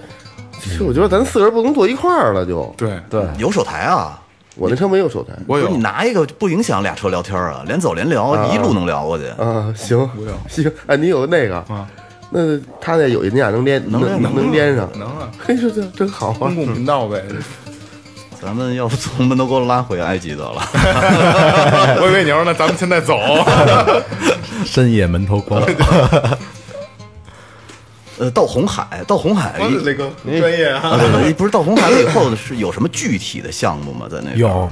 [0.61, 4.21] 其实我觉得咱四个人不能坐一块儿了，就对，对，有手台啊，
[4.57, 5.33] 我那车没有手台。
[5.47, 9.27] 我有你拿一个不影响俩车聊天啊，连走连聊，一路能聊过去。
[9.43, 10.09] 啊，行
[10.49, 11.87] 行，哎，你有那个啊，
[12.31, 16.55] 那他那有你俩能连能能能连上，能啊， 嘿，这这真好啊公！
[16.55, 17.23] 共频道呗。
[18.43, 20.61] 咱们要不从门头沟拉回埃及得了？
[22.01, 23.17] 我以为你要说那咱们现在走，
[24.67, 25.61] 深夜门头沟，
[28.23, 30.09] 呃，到红海，到红海，那个
[30.39, 30.97] 专业啊。
[31.37, 34.07] 不是到红海了以后是有什么具体的项目吗？
[34.09, 34.71] 在那有，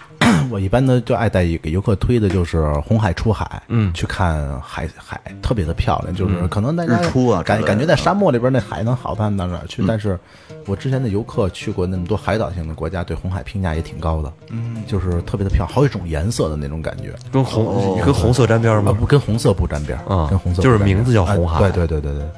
[0.50, 9.82] 我一般呢就爱带给游客推的就是红海出海，嗯，去看海海特别的漂亮，就是可能大家日出啊感感觉在沙漠里边那海能好看到哪儿去？
[9.88, 10.18] 但是
[10.66, 17.14] 我之前的游客去过那么多海岛型的国家，对红海评价也挺高的，嗯，就是特别的漂亮，好几种颜色的那种感觉。
[17.32, 18.92] 跟红跟红色沾边吗？
[18.92, 22.28] 不跟红色不沾边啊跟红色就是名字叫红海哎对对对对对。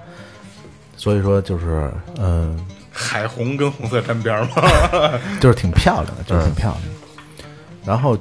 [0.96, 2.58] 所以说就是，嗯、
[2.90, 4.54] 海红跟红色沾边吗？
[5.40, 6.88] 就是挺漂亮的，就是挺漂亮的。
[7.84, 8.16] 然后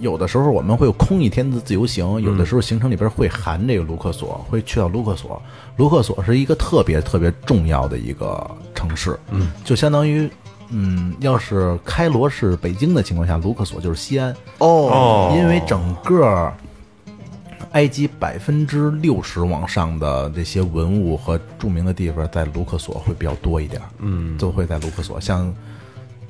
[0.00, 5.40] 有的时候我们会有空一天的自由行，有的时候行程里边会含这个卢克索，会去到卢克索。
[5.76, 10.28] 卢克索是一个特别特别重要的一个城市，嗯，就相当于
[10.70, 14.34] 嗯，要是开罗是北京的情况下，卢克索就是西安。
[14.58, 16.52] 哦，因为整个
[17.72, 23.80] 埃及百分之六十往上的这些文物和著名的地方，在卢克索会比较多一点。
[23.98, 25.54] 嗯，都会在卢克索，像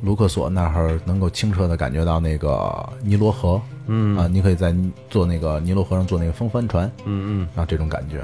[0.03, 3.61] 卢克索那儿能够清澈的感觉到那个尼罗河。
[3.87, 4.75] 嗯啊，你可以在
[5.09, 6.91] 坐那个尼罗河上坐那个风帆船。
[7.05, 8.23] 嗯嗯，然后这种感觉。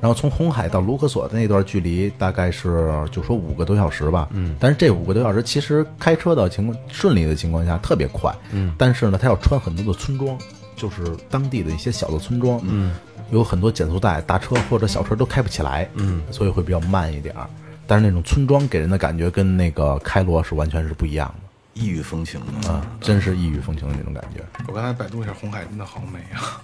[0.00, 10.36] 然后从红海到卢克索的那段距离大概是就说五个多小时吧，嗯，但是这五个多小时其实开车的情况顺利的情况下特别快，嗯，但是呢，它要穿很多的村庄，
[10.84, 12.94] 就是当地的一些小的村庄，嗯，
[13.30, 17.48] 有很多减速带，大车或者小车都开不起来，嗯，所以会比较慢一点儿。
[17.86, 24.44] 但是那种村庄给人的感觉跟那个开罗是完全是不一样的异域风情的啊，真是异域风情的那种感觉。
[24.68, 26.60] 我刚才百度一下红海，真的好美啊！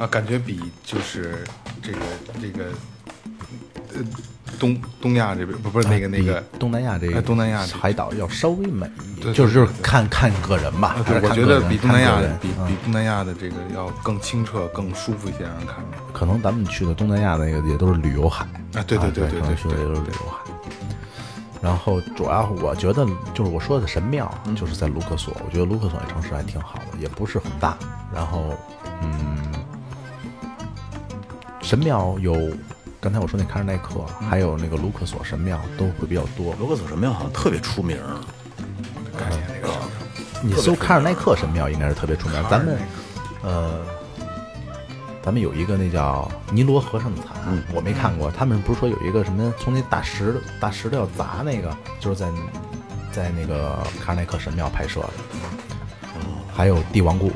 [0.00, 1.42] 啊，感觉比就是
[1.80, 1.98] 这个
[2.42, 2.66] 这个
[3.94, 4.04] 呃
[4.58, 8.86] 东东亚这边不不是那个那个东南亚这哎个东南亚海岛要稍微美
[9.20, 15.98] 就是就是看看个人吧我觉得比东南亚比嗯比东南亚的这个要更清澈、更舒服一些，让人看着。
[16.12, 20.38] 可能咱们去的东南亚那个也都是旅游海啊对对对对对去的也都是旅游海。
[21.62, 27.76] 然后主要我觉得就是我说的神庙，就是在卢克索，我觉得卢克索这城市还挺好的，也不是很大。
[28.14, 28.54] 然后，
[29.02, 29.52] 嗯，
[31.60, 32.50] 神庙有
[33.00, 36.54] 刚才我说那卡尔奈克，还有那个卢克索神庙都会比较多。
[36.60, 37.96] 卢克索神庙好像特别出名，
[39.18, 39.74] 概念这个
[40.42, 42.44] 你搜卡尔奈克神庙应该是特别出名。
[42.50, 42.78] 咱们，
[43.42, 43.80] 呃，
[45.22, 48.30] 咱们有一个那叫尼罗河上的惨案，我没看过。
[48.30, 52.30] 他们不是说有一个什么从那大石大石头要砸那个，就是在
[53.10, 55.10] 在那个卡尔奈克神庙拍摄的。
[56.54, 57.32] 还有帝王谷，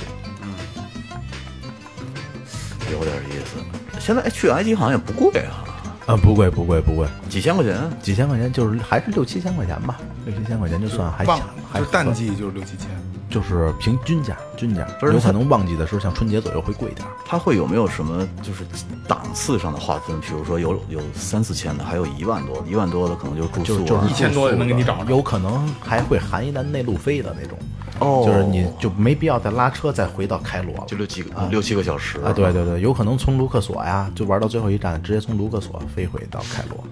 [2.93, 3.65] 有点意思。
[4.05, 5.65] 现在哎去埃及好像也不贵啊，
[6.05, 7.75] 啊，不贵不贵不贵，几千块钱。
[8.03, 11.43] 几千块钱就是还是六七千块钱吧，六七千块钱就算还行，
[11.73, 12.91] 还就是淡季就是六七千，
[13.31, 17.07] 就是平均价均价，不是有可能旺季的时候像春节左右会贵一点。
[17.25, 18.63] 它会有没有什么就是
[19.09, 20.21] 档次上的划分？
[20.21, 27.59] 比如说有有三四千的，还有一万多的，一万多的可能就是住宿、啊，就就是一千多的能给你找着有可能还会含一单内陆飞的那种，
[28.01, 28.23] 哦。
[28.27, 30.85] 就是你就没必要再拉车再回到开罗了。
[30.87, 32.19] 就六七个、六七个小时。
[32.21, 36.85] 啊，对，对对，有可能从卢克索呀，就玩到最后一站，直接从卢克索飞回到开罗，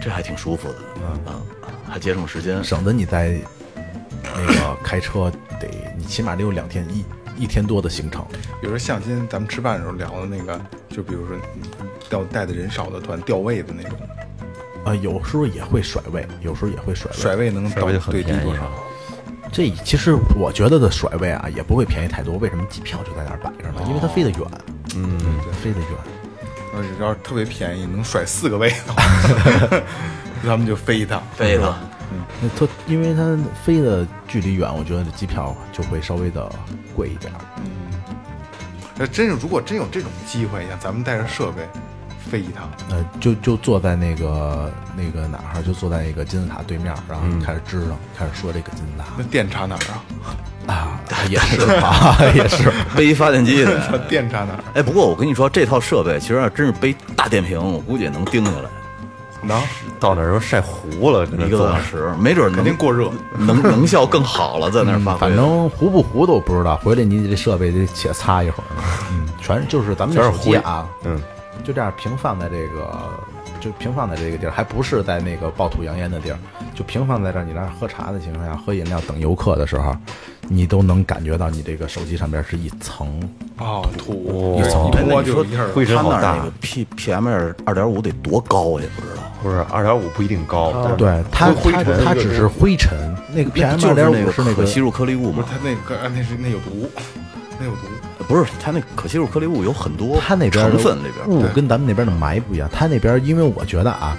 [0.00, 1.20] 这还挺舒服的，嗯。
[1.26, 1.42] 嗯，
[1.88, 2.62] 还节省时间。
[2.62, 3.36] 省得你在
[4.22, 7.04] 那个开车得你起码得有两天一
[7.44, 8.24] 一天多的行程。
[8.60, 11.36] 比如说像今天咱们吃饭的时候聊的那个，就比如说
[12.10, 13.98] 要带的人少的团掉位的那种，
[14.84, 17.16] 啊，有时候也会甩位，有时候也会甩位。
[17.16, 18.62] 甩位能到甩位就很对低多少？
[19.52, 22.36] 这其实我觉得的甩位啊，也不会便宜太多。
[22.38, 23.82] 为什么机票就在那儿摆着呢？
[23.88, 24.40] 因为它飞得远，
[24.94, 25.18] 嗯，
[25.62, 25.88] 飞得远。
[26.72, 29.02] 要是要是特别便宜，能甩四个位的话，
[30.46, 31.22] 咱们就飞一趟。
[31.34, 31.76] 飞一趟。
[32.12, 36.50] 嗯，那它因为它飞的距离远，我觉得这机票就会稍微的
[36.94, 37.70] 贵一点嗯。
[38.96, 41.68] 那真是，如果真有这种机会，像咱们带着设备
[42.30, 49.96] 飞一趟，呃，就就坐在那个那个哪儿，就坐在那个金字塔对面，然后开始支上，开始说这个金字塔那电插哪儿啊？
[50.72, 52.70] 啊，也是啊，也是。
[52.96, 53.98] 背一发电机的。
[54.08, 54.60] 电插哪儿？
[54.74, 58.70] 哎，不过我跟你说，这套设备其实要真是背大电瓶，我估计也能盯下来
[59.42, 59.60] 能，
[59.98, 63.10] 到那儿时候晒糊了，一个多小时，没准能肯定过热。
[63.38, 65.18] 能能效更好了，在那儿发挥。
[65.18, 68.66] 反正糊不糊都不知道，回来你这设备得且擦一会儿。
[69.10, 71.20] 嗯，全就是咱们这全是灰手机啊，嗯，
[71.64, 72.90] 就这样平放在这个，
[73.60, 76.38] 就平放在这个地儿，还不是在那个暴土扬烟的地儿，
[76.74, 77.44] 就平放在这儿。
[77.44, 79.94] 你在那儿喝茶的情况下，喝饮料等游客的时候，
[80.48, 83.20] 你都能感觉到你这个手机上边是一层
[83.58, 85.44] 哦，土一层一哎那你说
[85.74, 88.82] 灰尘好大他那儿那个 P P M 二二点五得多高啊？
[88.82, 89.22] 也不知道。
[89.42, 95.36] 不是二点五不一定高，对它，它灰尘它只是灰尘，那个 PM 就是二点那个五是那个可吸入颗粒物嘛？
[95.36, 96.90] 不是它那个，啊那是那有毒，
[97.58, 97.78] 那有毒。
[98.30, 102.70] 不是，它那可吸入颗粒物有很多，它那成分里边物跟咱们那边的霾不一样。
[102.72, 104.16] 它那边，因为我觉得啊，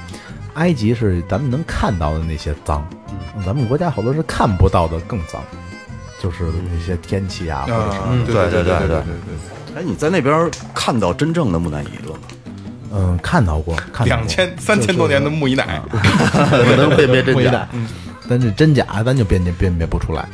[0.56, 2.86] 埃及是咱们能看到的那些脏，
[3.46, 5.42] 咱们国家好多是看不到的更脏，
[6.22, 9.78] 就是那些天气啊，或者什么、对对对对对对。
[9.78, 12.20] 哎，你在那边看到真正的木乃伊了吗？
[12.94, 17.66] 嗯，看到过，看到过两千三千多年的木乃伊，哈哈哈嗯、能辨别真假。
[18.28, 20.28] 但是真假咱就辨别辨别不出来，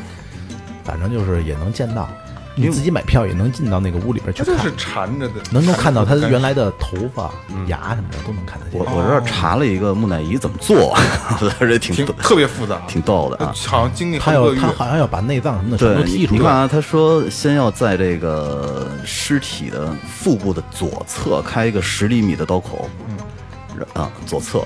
[0.83, 2.09] 反正就是也能见到。
[2.57, 6.57] 你自己买票也能进到那个屋里边去看就，是缠着的，能够看到他原来。
[6.57, 7.29] 的头发、
[7.67, 8.85] 牙什么的都能看得见我。
[8.85, 10.97] 我这儿查了一个木乃伊怎么做，
[11.39, 13.53] 我觉得挺挺特别复杂，挺逗的啊。
[13.67, 14.33] 好像经历他。
[14.33, 24.65] 要他好像要把内脏什么的全，都剔出来，你你看啊，他说先要在这个尸体的腹部的左侧开一个十厘米的刀口，嗯，啊，左侧，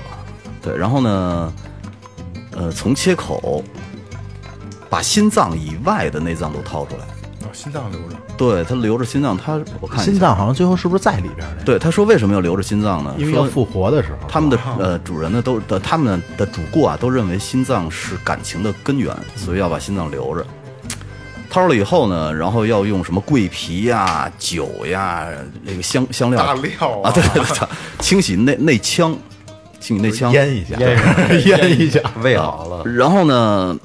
[0.62, 1.52] 对，然后呢，
[2.52, 3.62] 呃，从切口
[4.88, 7.04] 把心脏以外的内脏都掏出来。
[7.42, 11.62] 哦心脏留着，对他留着心脏，他我看心脏好像最后是不是在里边呢？
[11.64, 13.14] 对他说为什么要留着心脏呢？
[13.18, 20.46] 说因为要复活的时候，他们的呃主人呢都的他们的主顾啊都认为心脏是感情的根源，所以要把心脏留着。
[21.50, 25.28] 掏出来以后呢，然后要用什么桂皮呀、酒呀、
[25.62, 27.68] 那个香香料大料啊，对对对，
[28.00, 29.14] 清洗内内腔，
[29.78, 33.76] 清洗内腔，腌一下， 腌腌一下，喂好了，然后呢，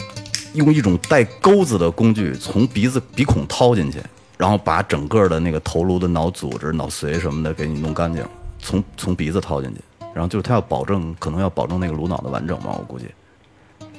[0.57, 4.01] 用一种带钩子的工具从鼻子鼻孔掏进去，
[4.37, 8.25] 然后把整个的那个头颅的脑组织、脑髓什么的给你弄干净，
[8.59, 9.81] 从从鼻子掏进去，
[10.13, 13.05] 然后就是他要保证，可能要保证那个颅脑的完整嘛，我估计。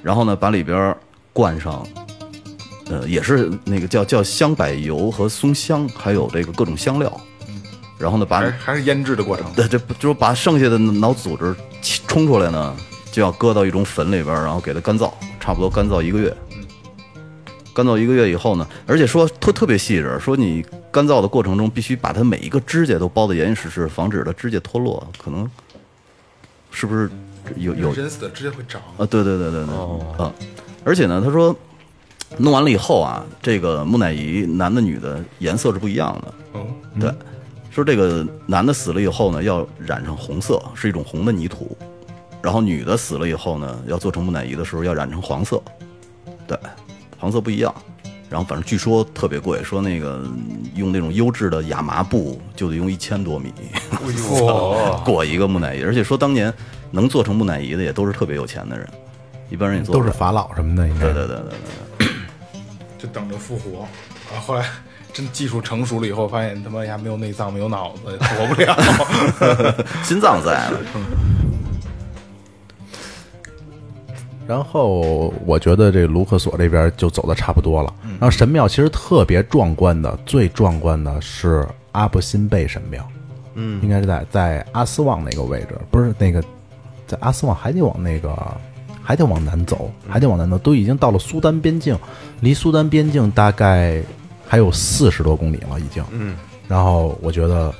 [0.03, 0.95] 然后呢，把里边
[1.33, 1.87] 灌上，
[2.91, 7.21] 呃，也是那个叫叫香柏油和松香，还有这个各种香料。
[7.99, 9.53] 然后呢，把还是还是腌制的过程。
[9.55, 11.55] 对，这不就是把剩下的脑组织
[12.07, 12.77] 冲出来呢，
[13.11, 16.33] 就要搁到一种粉里边，然后给它干燥，差不多干燥一个月。
[17.79, 25.07] 干燥一个月以后呢，而且说特特别细致，说你干燥的过程中必须把它每一个指甲都包得严严实实，防止它指甲脱落。
[25.17, 25.49] 可能
[26.73, 27.09] 是不是
[27.55, 29.75] 有有人死的指甲会长，啊，对对对对对，
[30.25, 30.35] 啊，
[30.83, 31.55] 而且呢，他说
[32.39, 36.35] 弄完了以后啊，这个木乃伊男的女的颜色是不一样的。
[36.59, 36.67] 哦，
[36.99, 37.15] 对，
[37.71, 41.77] 说这个男的死了以后呢，要染上红色，是一种红的泥土；
[42.43, 45.63] 然后女的死了以后呢，要做成木乃伊的时候要染成黄色，
[46.45, 46.59] 对，
[47.19, 47.75] 黄色不一样。
[48.31, 50.23] 然后反正据说特别贵，说那个
[50.75, 53.51] 用那种优质的亚麻布就得用一千多米
[54.45, 56.53] 哇，裹一个木乃伊，而且说当年
[56.91, 58.87] 能做成木乃伊的也都是特别有钱的人，
[59.49, 62.09] 一般人也做不了都是法老什么的，应该对对对对对对。
[62.99, 63.81] 就等着复活。
[63.81, 64.67] 啊，后来
[65.11, 68.77] 真技术成熟了以后，发现他妈呀没有内脏，没有脑子，活不了。
[70.05, 70.79] 心脏在了，
[74.49, 77.95] 然后我觉得这卢克索这边就走的差不多了。
[78.19, 83.07] 然后神庙其实特别壮观的，最壮观的是阿布辛贝神庙，
[83.57, 86.43] 嗯，应该是在在阿斯旺那个位置，不是那个
[87.07, 88.35] 在阿斯旺还得往那个
[89.03, 91.95] 还得往南走，还得往南走，都已经到了苏丹边境，
[92.41, 94.03] 离苏丹边境大概
[94.47, 96.03] 还有四十多公里了，已经。
[96.11, 96.35] 嗯，
[96.67, 97.71] 然后我觉得。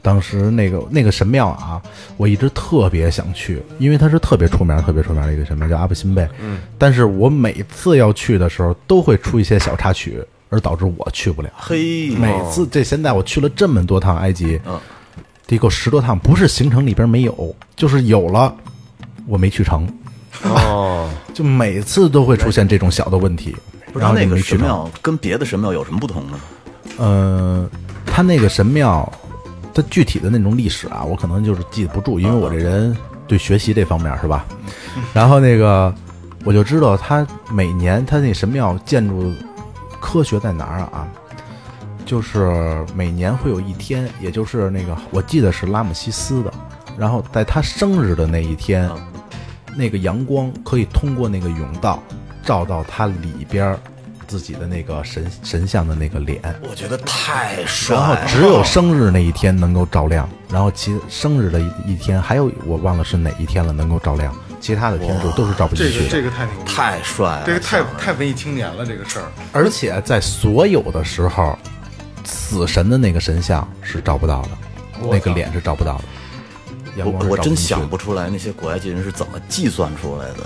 [0.00, 1.80] 当时那个那个神庙啊，
[2.16, 6.28] 我一直特别想去，因为它是特别出名、特别出名的一个神庙，叫阿布辛贝。
[6.40, 11.50] 嗯，但是我每次要去的时候，都会出一些小插曲，而导致我去不了。
[11.56, 14.78] 嘿，每次这现在我去了这么多趟埃及，嗯，
[15.46, 18.54] 得够十多趟，不是行程里边没有，就是有了，
[19.26, 19.86] 我没去成。
[20.44, 23.56] 哦， 就每次都会出现这种小的问题，
[23.92, 24.38] 不知道那个。
[24.38, 26.38] 神庙跟别的神庙有什么不同呢？
[26.98, 27.68] 呃，
[28.06, 29.10] 它那个神庙，
[29.78, 32.96] 它具体的那种历史啊，我可能就是记不住，因为我这人
[33.28, 34.44] 对学习这方面是吧？
[35.14, 35.94] 然后那个
[36.44, 39.32] 我就知道，他每年他那神庙建筑
[40.00, 41.06] 科学在哪儿啊？
[42.04, 46.52] 就是每年会有一天，也就是那个我记得是拉姆西斯的，
[46.98, 48.90] 然后在他生日的那一天，
[49.76, 52.02] 那个阳光可以通过那个甬道
[52.42, 53.78] 照到它里边儿
[54.28, 56.40] 自己的那个神神像的那个脸。
[56.62, 66.10] 我觉得太帅然后了，只有生日那一天能够照亮，然后其生日的一一天，还有我忘了是哪一天了，能够照亮，其他的天数都是照不进这个去的。
[66.10, 69.24] 这个太牛逼，太帅了，这个太太文艺青年了，这个事儿。
[69.52, 71.58] 而且在所有的时候，
[72.24, 74.50] 死神的那个神像是照不到的，
[75.00, 76.04] 我那个脸是照不到的。
[76.96, 80.38] 阳我光是我真进去的想不出来那些古埃及人是怎么计算出来的，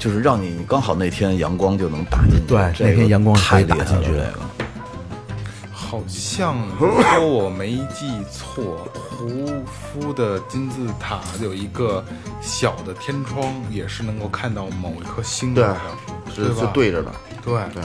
[0.00, 4.44] 就是让你刚好那天阳光就能打进去，对这个那天阳光太厉害打进去了这个
[5.70, 12.02] 好像如果我没记错，胡夫的金字塔有一个
[12.40, 15.76] 小的天窗，也是能够看到某一颗星对的，，
[16.34, 17.12] 是是对吧对着的，
[17.44, 17.82] 对对，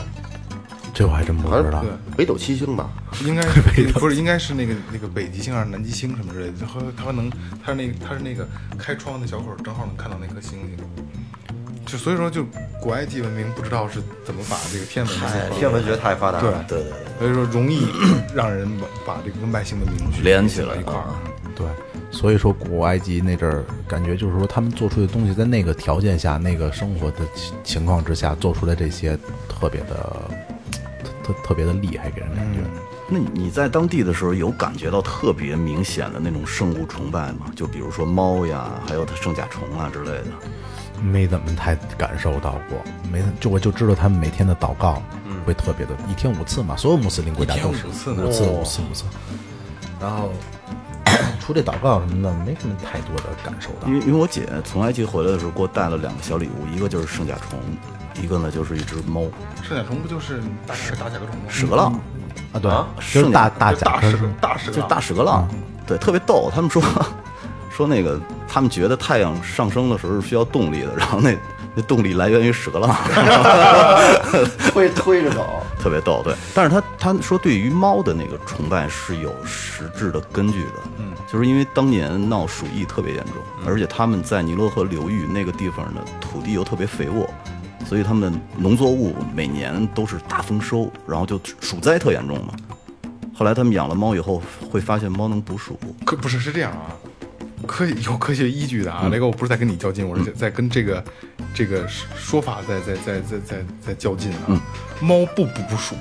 [0.94, 1.90] 这我还真不知道对。
[2.16, 2.90] 北斗七星吧？
[3.26, 6.54] 应该是 不是应该是那个那个北极星还是南极星什么之类的，
[6.98, 7.30] 它它能
[7.66, 8.48] 它是那个它是那个
[8.78, 10.78] 开窗的小口，正好能看到那颗星星。
[11.86, 12.44] 就所以说，就
[12.82, 15.16] 古埃及文明不知道是怎么把这个天文
[15.54, 16.66] 天文学太发达对了。
[16.68, 17.88] 对对对，所以说容易
[18.34, 18.68] 让人
[19.06, 21.06] 把把这个跟外星文明连起来一块儿。
[21.56, 21.66] 对，
[22.12, 29.18] 所以说古埃及那阵儿，感觉就是说他们做出的东西，在那个条件下、那个生活的情情况之下，做出来这些
[29.48, 30.30] 特别的、
[31.04, 32.60] 特特特别的厉害，给人感觉。
[33.08, 37.46] 那你你在当地的时候有感觉到特别明显的那种圣物崇拜吗？
[37.56, 40.26] 就比如说猫呀，还有它圣甲虫啊之类的。
[41.02, 42.80] 没怎么太感受到过，
[43.12, 45.02] 没就我就知道他们每天的祷告
[45.46, 47.86] 会特别的，一天五次嘛，所有穆斯林国家都是。
[47.88, 48.52] 五次五次哦。
[48.62, 49.04] 五次五次。
[50.00, 50.32] 然后
[51.40, 53.88] 除这祷告什么的，没什么太多的感受到。
[53.88, 53.94] 因。
[53.94, 57.60] 为因为我姐从埃及回来的时候给我带了两个小礼物，一个就是圣甲虫，
[58.22, 59.22] 一个呢就是一只猫，
[59.62, 61.44] 圣甲虫不就是大大甲壳虫吗？
[61.48, 61.94] 屎壳郎，
[62.54, 62.72] 啊，对，
[63.14, 65.48] 就是大大就大屎甲壳虫，就大屎郎大屎壳郎，
[65.86, 66.52] 对，特别逗。
[66.54, 66.82] 他们说
[67.76, 71.36] 说那个他们觉得太阳上升的时候是需要动力的，然后那
[71.74, 72.96] 那动力来源于屎壳郎。
[74.72, 75.62] 推推着走。
[75.78, 76.34] 特别逗，对。
[76.54, 83.34] 但是他他说对于猫的那个崇拜是有实质的根据的，嗯，就是因为当年闹鼠疫特别严重，
[83.68, 87.30] 而且他们在尼罗河流域那个地方的土地又特别肥沃，
[87.86, 92.54] 所以他们的农作物每年都是大丰收，然后就鼠灾特严重嘛。
[93.38, 96.90] 后来他们养了猫以后，会发现猫能捕鼠，可不是是这样啊，
[97.66, 99.08] 科有科学依据的啊。
[99.10, 101.04] 雷哥，我不是在跟你较劲，我是在在跟这个
[101.54, 104.62] 这个说法在在在在在在较劲啊。
[105.00, 105.96] 猫不捕捕鼠，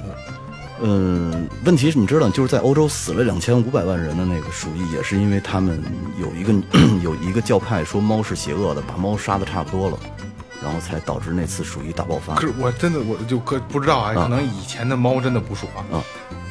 [0.81, 5.83] 嗯，问题是你知道，就是在欧洲死了两千五百万人的那个鼠疫，也是因为他们
[6.21, 6.53] 有一个
[7.03, 9.99] 有一个教派说猫是邪恶的，把猫杀的差不多了，
[10.63, 12.47] 然后才导致那次鼠疫大爆发可。
[12.47, 15.83] 是我真的我就可不知道啊，可能以前的猫真的捕鼠啊。
[15.93, 16.05] 啊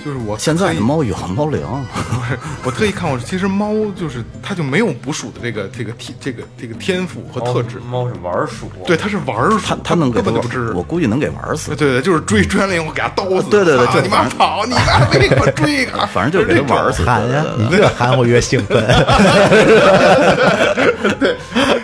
[0.04, 7.80] 就是我现在的猫有猫粮，不是，我特意看过，其实猫就是它就没有捕鼠的这个这个天这个这个天赋和特质。
[7.90, 10.74] 猫是玩鼠，对，它是玩儿鼠，它它能给根本就不知。
[10.74, 11.78] 我估计能给玩死对。
[11.78, 13.50] 对对，就是追追完了以后给它刀死。
[13.50, 16.06] 对对对就你妈跑，你妈没给我追啊！
[16.12, 17.04] 反正就是给它玩死。
[17.04, 18.84] 喊呀，你越含糊越兴奋。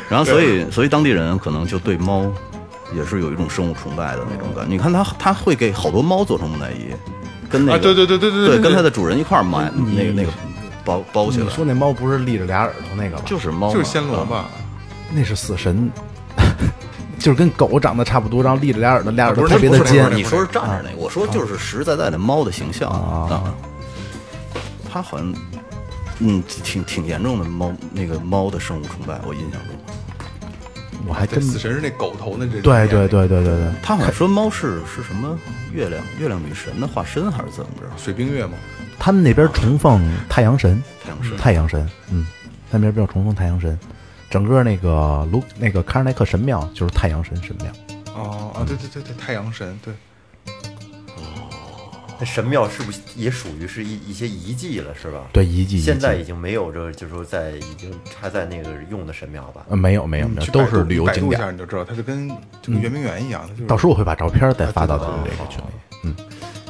[0.10, 2.26] 然后所以所以当地人可能就对猫
[2.94, 4.70] 也是有一种生物崇拜的那种感觉。
[4.70, 6.94] 你看他他会给好多猫做成木乃伊，
[7.50, 10.32] 跟那个啊对对对对对对跟它的主人一块儿埋那个那个
[10.86, 13.24] 包包起来你，说那猫不是立着俩耳朵那个吧？
[13.26, 14.50] 就是猫，就是暹罗啊吧？
[15.12, 15.92] 那是死神，
[17.20, 23.54] 就是跟狗长得差不多，然后立着俩耳朵，俩耳朵特别的尖你说是站着那个，我说就是实实在在的猫的形象啊。
[24.92, 25.34] 它好像
[26.20, 29.69] 嗯挺挺严重的猫那个猫的生物崇拜，我印象中。
[31.04, 32.62] 对，我还真死神是那狗头那这。
[32.62, 35.38] 对对对对对对，他好像说猫是是什么
[35.74, 37.88] 月亮月亮女神的化身还是怎么着？
[37.98, 38.54] 水冰月吗。
[38.98, 42.26] 他们那边崇奉太阳神，太阳神太阳神，嗯，
[42.70, 43.78] 那边比较崇奉太阳神。
[44.30, 47.72] 整个那个卢那个卡尔奈克神庙就是太阳神神庙，
[48.14, 49.92] 哦啊，对对对对，太阳神，对，
[52.20, 55.22] 那神庙是不是也属于是一一些遗迹了，是吧？
[55.32, 59.66] 对遗迹现在已经没有这，就是说在已经还在那个用的神庙吧？
[59.70, 61.40] 呃没有没有没有，都是旅游景点。
[61.40, 62.30] 下你就知道，它就跟
[62.62, 65.64] 这个圆明园一样的，就是到时候我会把照片再发到咱们这个群里。
[66.04, 66.16] 嗯，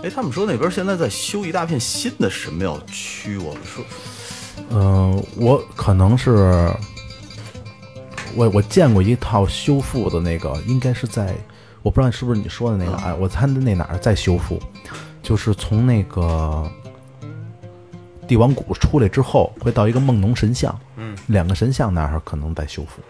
[0.03, 3.83] 哎，他们说那边现在在修一大片新的神庙区，我们说
[4.69, 6.71] 嗯，我可能是
[8.35, 11.33] 我我见过一套修复的那个，应该是在
[11.81, 14.61] 我不知道是不是你说的那个嗯啊，我猜的那哪儿在修复，
[15.21, 16.69] 就是从那个
[18.27, 23.01] 帝王谷出来之后，会到一个梦农神像，嗯，两个神像那儿可能在修复。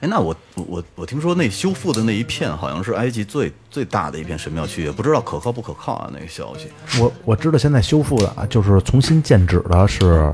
[0.00, 6.10] 哎，那我我我我听说那修复的那一片好像是埃及最最大的一片神庙区，也不知道可靠不可靠啊？
[6.12, 6.68] 那个消息。
[7.00, 10.32] 我我知道现在修复的啊，就是重新建址的是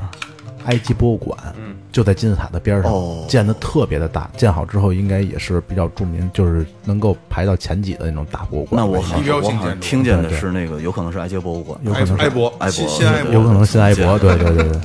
[0.66, 1.36] 埃及博物馆，
[1.90, 3.24] 就在金字塔的边上，哦。
[3.28, 4.30] 建的特别的大。
[4.36, 8.80] 建好之后，应该也是比较著名，就是能够排到前几的那种大博物馆。
[8.80, 14.80] 那我好像我好像听见的是那个，有可能是埃及博物馆，有可能是埃博，埃博新新埃博，有可能是埃博， 对对对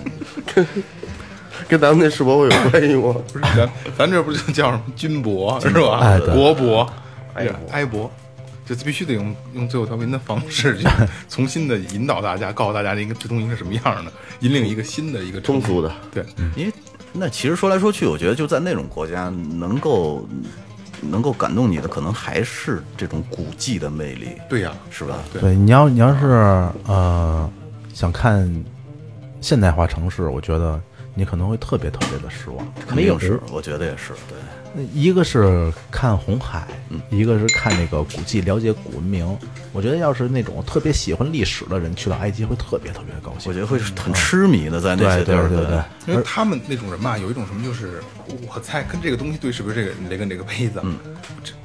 [0.53, 0.65] 对，
[1.67, 3.15] 跟咱们那世博会有关系吗？
[3.31, 5.99] 不是咱咱这不就叫什么军博 是吧？
[6.01, 6.89] 哎国博，
[7.35, 7.55] 埃博。
[7.71, 8.11] 埃博，
[8.67, 10.85] 就必须得用用最后调频的方式去
[11.29, 14.11] 重新的引导大家，告诉大家这个这东西是什么样的，
[14.41, 16.73] 引领一个新的一个 通俗的，对，因为
[17.13, 20.27] 那其实说来说去，我觉得就在那种国家，能够
[21.01, 25.19] 能够感动你的，可能还是这种古迹的魅力，对呀，是吧？
[25.31, 26.25] 对对，你要你要是
[26.85, 27.49] 呃
[27.93, 28.65] 想看
[29.39, 30.79] 现代化城市，我觉得
[31.15, 32.57] 你可能会特别特别的失望。
[32.87, 34.37] 肯定是，我觉得也是，对。
[34.93, 36.67] 一个是看红海，
[37.09, 39.37] 一个是看那个古迹，了解古文明。
[39.73, 43.49] 我觉得要是那种特别喜欢历史的人，去到埃及会特别特别高兴。
[43.49, 48.01] 我觉得会是很痴迷的，在那些地儿，对对对对因为他们那种人嘛，有一种什么，就是
[48.47, 50.97] 我猜跟这个东西对视，不是这个雷根这个杯子，嗯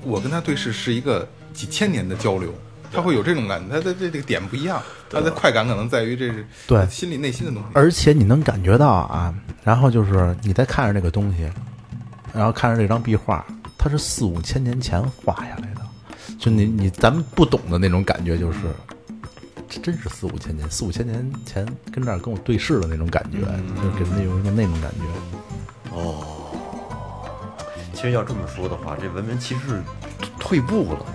[0.03, 2.53] 我跟他对视是一个几千年的交流，
[2.93, 7.69] 他会有这种感觉，他的这这个点不一样，他的快感可能在于这是对心里内心的东西。
[7.73, 9.35] 而且你能感觉到啊，
[9.65, 11.49] 然后就是你在看着这个东西，
[12.35, 13.45] 然后看着这张壁画，
[13.77, 15.81] 它是四五千年前画下来的，
[16.39, 18.59] 就你你咱们不懂的那种感觉，就是
[19.69, 25.97] 这真是四五千年，四五千年前跟这儿跟我对视的那种感觉，就是给人有一种那种感觉。
[25.97, 26.39] 哦
[27.95, 29.83] 其实要这么说的话，这文明其实是
[30.39, 31.07] 退步了。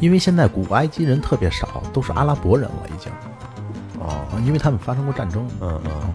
[0.00, 3.12] 因为现在古埃及人特别少，都是阿拉伯人了，已经。
[4.00, 5.46] 哦，因为他们发生过战争。
[5.60, 6.14] 嗯嗯，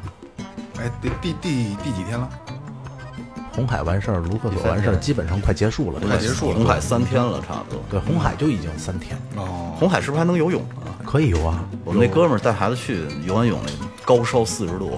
[0.79, 2.29] 哎，第第第第几天了？
[3.55, 5.99] 红海完事儿，卢克索完事儿，基本上快结束了。
[5.99, 7.83] 快结束了红海三天了，差不多。
[7.89, 10.97] 对，红海就已经三天，哦，红海是不是还能游泳啊？
[11.05, 11.63] 可以游啊。
[11.85, 13.71] 我们那哥们儿带孩子去游完泳，那
[14.03, 14.97] 高烧四十度，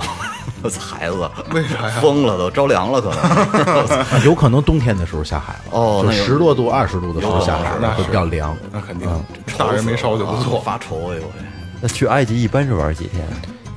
[0.80, 4.24] 孩子 为啥呀疯了都着凉了可能。
[4.24, 8.56] 有可能冬天的时候下海了，哦十多度、二十度的时候下海了，那是会比较凉。
[8.72, 9.10] 那肯定，
[9.58, 10.62] 大人没烧就不错。
[10.62, 11.46] 发愁哎呦喂！
[11.82, 13.28] 那去埃及一般是玩几天？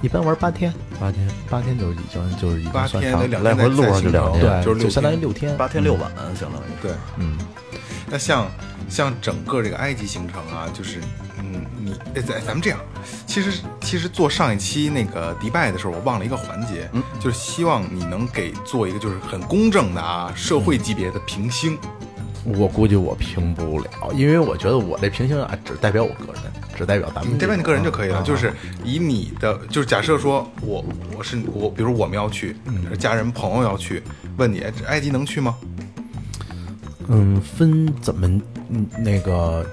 [0.01, 1.29] 一般玩八天，八天。
[1.51, 4.43] 八天就已经就是已经八算长天那两来回路上就两天。
[4.43, 5.57] 对，就是六就相当于天六天。
[5.57, 6.65] 八天六晚相当于。
[6.81, 7.37] 对，嗯，
[8.07, 8.47] 那像
[8.89, 11.01] 像整个这个埃及行程啊，就是
[11.41, 12.79] 嗯，你哎咱咱们这样，
[13.27, 21.77] 其实其实做上一期那个迪拜的时候，我忘了一个环节，嗯，就是希望你能给做一个就是很公正的啊社会级别的评星。
[22.45, 26.43] 我估计我评不了，因为我觉得我这评星啊，只代表我个人，
[26.79, 28.53] 只代表咱们这你代表你个人就可以了，啊就是
[28.85, 30.85] 以你的，就是假设说我
[31.17, 34.01] 我是我，比如我们要去，嗯家人朋友要去，
[34.37, 35.57] 问你埃及能去吗？
[37.09, 38.29] 嗯，分怎么
[38.69, 39.67] 嗯那个，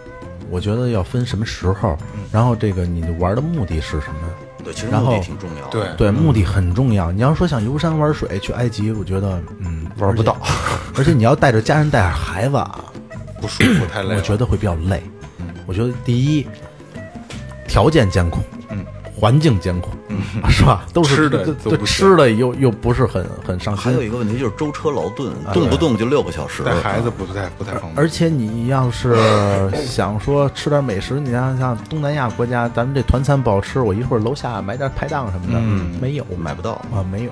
[0.50, 1.96] 我觉得要分什么时候，
[2.32, 4.30] 然后这个你玩的目的是什么？
[4.64, 5.96] 对，其实目的挺重要的。
[5.96, 7.12] 对对，目的很重要。
[7.12, 10.36] 你要说想游山玩水去埃及，我觉得嗯玩不到，
[10.98, 12.84] 而且你要带着家人带着孩子啊，
[13.40, 14.16] 不舒服，太累。
[14.16, 15.04] 我觉得会比较累。
[15.68, 16.48] 我觉得第一，
[17.68, 18.40] 条件艰苦，
[18.70, 20.18] 嗯，环境艰苦，嗯，
[20.50, 20.86] 是吧？
[20.94, 21.56] 都是吃的
[21.86, 23.84] 吃的又又不是很很上心。
[23.84, 26.64] 还有一个问题就是舟车劳顿，动不动就六个小时。
[26.64, 27.94] 带孩子不太不太方便。
[27.96, 29.16] 而且你要是
[29.86, 37.32] 想说吃点美食，你像像东南亚国家，咱们这团餐不好吃，我一会儿楼下买点排档什么的，嗯没有买不到啊，没有。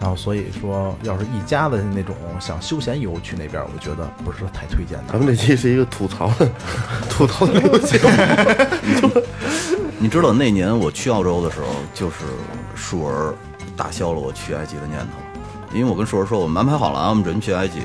[0.00, 5.12] 然后所以说，要是一家子那种想休闲游去那边，我觉得不是太推荐的。
[5.12, 6.48] 咱们这期是一个吐槽的
[7.08, 7.98] 吐槽的游戏，
[9.98, 12.16] 你知道那年我去澳洲的时候，就是
[12.74, 13.34] 树儿
[13.76, 15.06] 打消了我去埃及的念头，
[15.72, 17.80] 因为我跟树儿说，我们安排好了啊，我们准备去埃及。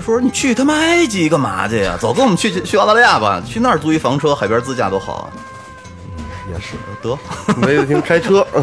[0.00, 1.96] 树儿，你去他妈埃及干嘛去呀？
[2.00, 5.30] 走，跟我们去去澳大利亚吧，去那儿租一房车，海边自驾多好啊！
[6.54, 7.18] 也是，得，
[7.56, 8.46] 没得听开车，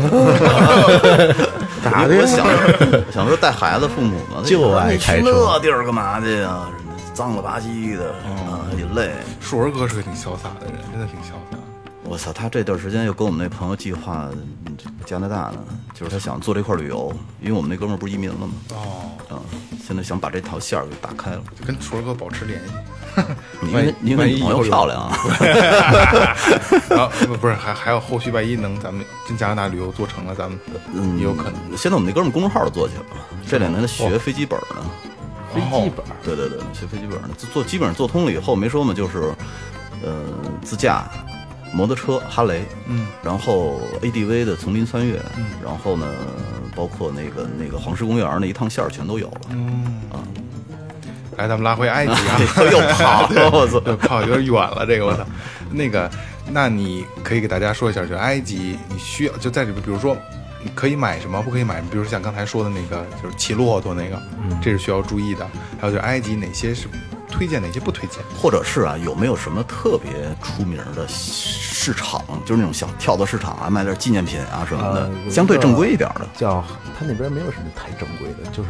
[1.83, 6.61] 咋的我想着想说带孩子父母嘛，就爱开车那地儿干嘛去呀？
[7.13, 9.11] 脏了吧唧的啊，也累。
[9.41, 11.40] 树儿哥是个挺潇洒的人，真的挺潇洒。
[12.11, 14.29] 我操，他这段时间又跟我们那朋友计划
[14.65, 15.59] 嗯加拿大呢，
[15.93, 17.09] 就是他想做这块旅游，
[17.39, 18.49] 因为我们那哥们儿不是移民了吗？
[18.71, 19.39] 哦，啊，
[19.87, 21.41] 现在想把这条线儿给打开了。
[21.57, 22.73] 就跟树儿哥保持联系。
[23.61, 25.17] 你因万一为因为女朋友万一以后漂亮啊，
[26.91, 30.59] 然后不不是还还有后续，万一能咱们进加拿大旅游做成了，咱们
[30.93, 31.53] 嗯，也有可能。
[31.77, 34.83] 现在我们那哥们儿公众号都做起来了，这两年他学飞机本儿呢。
[35.53, 39.33] 飞机本儿对对对，学飞机本儿做基本上做通了以后，没说嘛，就是
[40.03, 40.25] 呃
[40.61, 41.09] 自驾。
[41.73, 46.05] 摩托车哈雷，嗯，然后 ADV 的丛林穿越，嗯，然后呢，
[46.75, 50.01] 包括那个那个黄石公园那一趟线儿全都有了，嗯。
[50.11, 50.19] 啊，
[51.37, 52.39] 来，咱们拉回埃及啊，
[52.71, 53.81] 又跑了， 我操！
[53.85, 55.25] 又跑有点远了，这个我操。
[55.71, 56.11] 那个，
[56.51, 60.15] 那你可以给大家说一下，就埃及，你需要就在里边，比如说
[60.61, 64.21] 你可以买什么，不可以买什么，比如像刚才说的那个，就是骑骆驼那个，
[64.61, 65.47] 这是需要注意的。
[65.79, 66.87] 还有就是埃及哪些是
[67.31, 68.21] 推荐，哪些不推荐？
[68.39, 70.11] 或者是啊，有没有什么特别
[70.43, 76.27] 出名的市场，就是那种小跳蚤市场啊，卖点纪念品啊什么的，呃相对正规一点的？
[76.35, 76.63] 叫
[76.99, 78.69] 他那边没有什么太正规的，就是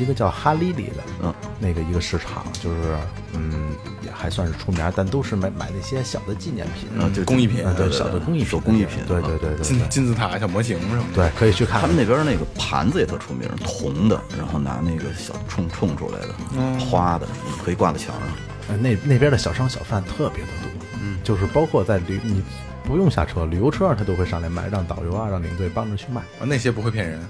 [0.00, 2.96] 一个叫哈利里的，嗯，那个一个市场，就是
[3.34, 11.14] 嗯，也还算是出名，但都是买买那些小的纪念品，啊，就工艺品嗯，对，小的工艺品，手工艺品，对对对对金金字塔、小模型什么的。
[11.14, 17.26] 对，可以去看他们那边那个盘子也特出名，铜的，然后拿那个小冲冲出来的，花的，
[17.62, 18.28] 可以挂在墙上。
[18.68, 20.70] 呃那那边的小商小贩特别的多，
[21.02, 22.40] 嗯，就是包括在旅你
[22.84, 26.20] 不用下车，旅游车上他都会上来卖，让导游啊，让领队帮着去卖。
[26.20, 27.20] 啊那些不会骗人。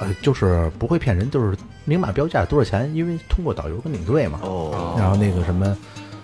[0.00, 4.40] 呃，就是不会骗人，就是明码标价多少钱，因为通过导游跟领队嘛。
[4.42, 5.76] 哦，然后那个什么，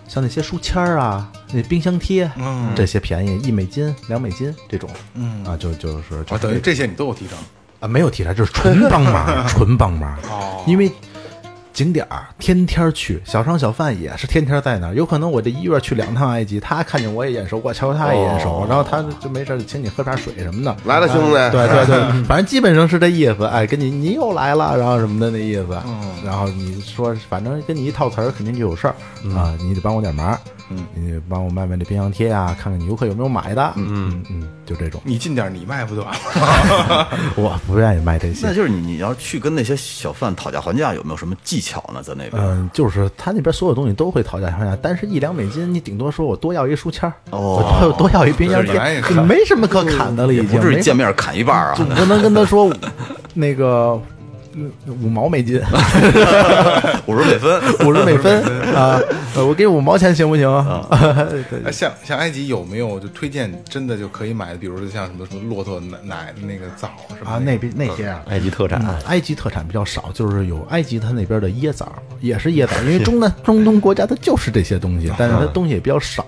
[0.09, 7.39] 像那些书签儿啊，那冰箱贴，嗯这些便宜，一美金、两美金这种，嗯啊，就就是就啊，等于这些你都有提成。
[7.79, 10.17] 啊，没有提成，就是纯帮忙， 纯帮忙。
[10.31, 10.91] 哦因为
[11.77, 14.95] 景点儿天天去，小商小贩也是天天在那儿。
[14.95, 20.75] 有可能我这一月去两趟埃及，他看见我也眼熟，我瞧他也眼熟，然后他就没事儿就请你喝点水什么的。
[20.87, 23.45] 来了兄弟，对对对， 反正基本上是这意思。
[23.45, 25.79] 哎，跟你你又来了，然后什么的那意思。
[25.87, 28.95] 嗯然后你说，反正跟你一套词儿，肯定就有事儿
[29.37, 30.37] 啊，你得帮我点忙。
[30.71, 33.73] 嗯，你得帮我卖卖这冰箱贴啊，看看你游客有没有买的。
[33.77, 35.01] 嗯嗯，就这种。
[35.05, 37.09] 你进点你卖不就完了？
[37.37, 38.53] 我不愿意卖这些那。
[38.53, 42.03] 就是你你要去跟那些小贩讨价还价，有没有什么技巧呢？
[42.03, 51.87] 在那边嗯，就是他那边所有东西都会讨价还价，但是一两美金，你顶多说我多要一书签儿，哦我多多要一冰箱 贴，看没什么可 砍的了，已经没不至于见面砍一半啊总。
[51.89, 52.71] 不能跟他说
[53.35, 54.03] 那个嗯
[54.87, 55.61] 五毛美金，
[57.07, 58.43] 五十美分，五十美分
[58.75, 59.01] 啊，
[59.35, 60.47] 呃我给五毛钱行不行？
[61.51, 76.27] 对哎，像像埃及有没有就推荐真的就可以买的，比如说像什么什么骆驼奶奶那个枣什么啊，那边那些啊，埃及特产，嗯埃及特产比较少，就是有埃及它那边的椰枣，也是椰枣，因为 中南中东国家它就是这些东西，但是它东西也比较少。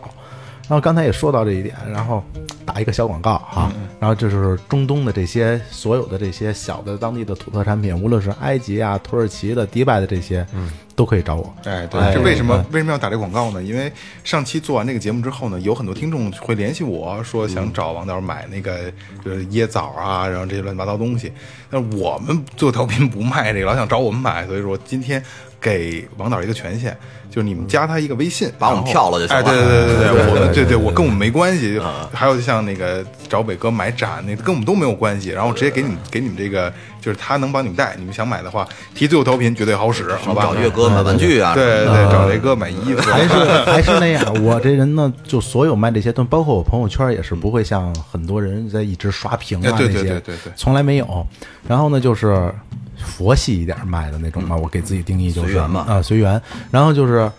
[0.68, 2.22] 然后刚才也说到这一点，然后
[2.66, 10.46] 打一个小广告哈，然后就是中东的这些所有的这些小的当地的土特产品，无论是埃及啊、土耳其的、迪拜的这些，
[10.94, 11.54] 都可以找我。
[11.64, 13.62] 哎，对，哎这为什么嗯为什么要打这广告呢？
[13.62, 13.90] 因为
[14.22, 18.92] 上期做完这个节目之后呢，有很多听众会联系我说想找王导买那个
[19.24, 21.32] 就是椰枣啊，然后这些乱七八糟东西。
[21.70, 25.22] 但是我们做调频不卖这个，老想找我们买，所以说今天
[25.60, 26.96] 给王导一个权限，
[27.30, 31.78] 就是你们加他一个微信，把我们跳了就行了哎，对对对对对，我们对对，我跟我们没关系。
[31.78, 35.30] 啊还有像那个找伟哥买展，那跟我们都没有关系。
[35.30, 40.42] 然后直接给你们给你们这个，就是他能帮你们带，你们想买的话，提最后调频绝对好使，好吧？
[40.42, 43.28] 找岳哥买玩具啊，对对对，找雷哥买衣服，还是
[43.70, 51.26] 还是那样，我这人呢，就所有卖这些东西，包括我朋友圈也是不会像很多人在一直刷屏啊哎对对那些，对对对从来没有。
[51.68, 52.52] 然后呢，就是
[52.98, 56.40] 佛系一点卖的那种嘛，我给自己定义就是随缘嘛啊随缘。
[56.70, 57.30] 然后就是。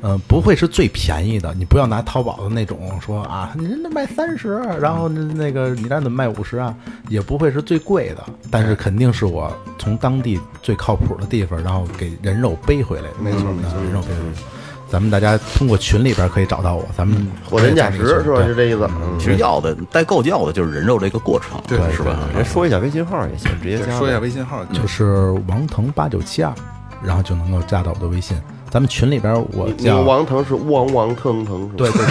[0.00, 6.74] 嗯、不会是最便宜的，你不要拿淘宝的那种说啊，你人家卖三十，然后那那个你那怎么卖五十啊，
[7.10, 14.38] 也不会是最贵的，但是肯定是我从当地最靠谱的地方，然后给人肉背回来的，没错没错，人肉背回来的。
[14.92, 18.36] 咱们大家通过群里边可以找到我，咱们货真价实是吧？
[18.36, 18.86] 对就这意思。
[19.00, 22.28] 嗯其实要的带够要的就是人肉这个过程，对是吧？
[22.34, 23.98] 人说一下微信号也行，直接加。
[23.98, 26.52] 说一下微信号，就是王腾八九七二，
[27.02, 28.36] 然后就能够加到我的微信。
[28.72, 31.78] 咱们群里边我叫王腾是汪汪腾腾，是吧？
[31.90, 32.02] 对对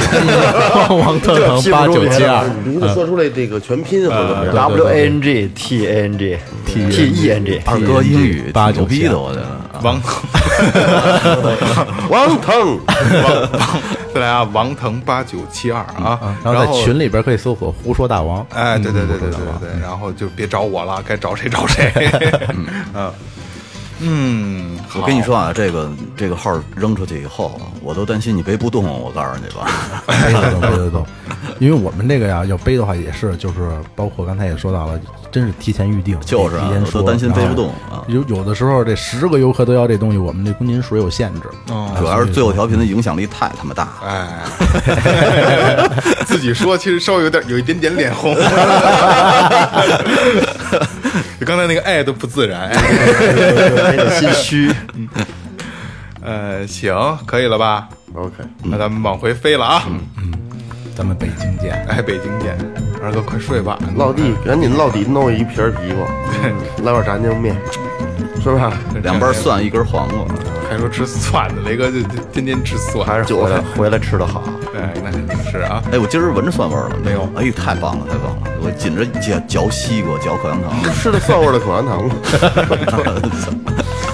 [0.88, 4.54] 对，王 腾腾八九七二，你必须得说出来这个全拼或者怎么样。
[4.54, 9.42] W A N G T A N G T E N G，二哥英语八九逼的，七我觉得。
[9.42, 9.98] 啊王
[12.12, 12.78] 王腾，
[13.24, 13.50] 王王，
[14.14, 18.46] 再来啊，王腾八九七二啊，然后在群里边可以搜索“胡说大王”。
[18.54, 21.92] 哎，对对对对对对，然后就别找我了，该找谁找谁。
[22.94, 23.12] 嗯
[24.04, 28.84] 嗯，我跟你说啊，这个这个号扔出去以后，我都担心你背不动。
[28.84, 31.06] 我告诉你吧，背得动，背得动。
[31.62, 35.00] 因为我们这个呀，要背的话也是，就是包括刚才也说到了，
[35.32, 41.42] 真是提前预定，就是啊提前说，担心背不动啊有有的时候这十个游客都要这东西，我们这公斤数有限制。
[41.70, 43.90] 哦主要是最后调频的影响力太他妈大。
[44.04, 44.28] 哎，
[46.26, 48.34] 自己说其实稍微有点有一点点脸红，
[51.46, 52.70] 刚才那个爱都不自然。
[52.70, 54.74] 哎有点心虚。
[56.24, 56.92] 呃，行，
[57.28, 58.34] 可以了吧 OK，
[58.64, 59.84] 那咱们往回飞了啊！
[61.02, 61.84] 咱们北京见。
[61.90, 62.56] 哎，北京见，
[63.04, 63.76] 二哥快睡吧。
[63.96, 65.96] 落地赶紧落地弄一瓶儿啤酒，
[66.86, 67.56] 来碗炸酱面，
[68.40, 68.72] 是吧？
[69.02, 70.24] 两瓣蒜，一根黄瓜，
[70.70, 74.44] 还说吃蒜的，雷哥就就天天吃蒜，还是回来回来吃的好。
[74.76, 75.82] 哎，那肯定是啊。
[75.92, 78.52] 哎，我今儿闻着蒜味儿了没有哎呦，太棒了，太棒了！
[78.62, 80.72] 我紧着嚼嚼西瓜，嚼口香糖。
[80.94, 82.14] 吃的蒜味的口香糖吗？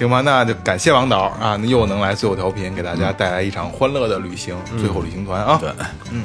[0.00, 5.58] 行吧，那就感谢王导啊，那又能来最后调频，给大家带来一场欢乐的旅行，最后旅行团啊。
[5.60, 5.70] 对，
[6.10, 6.24] 嗯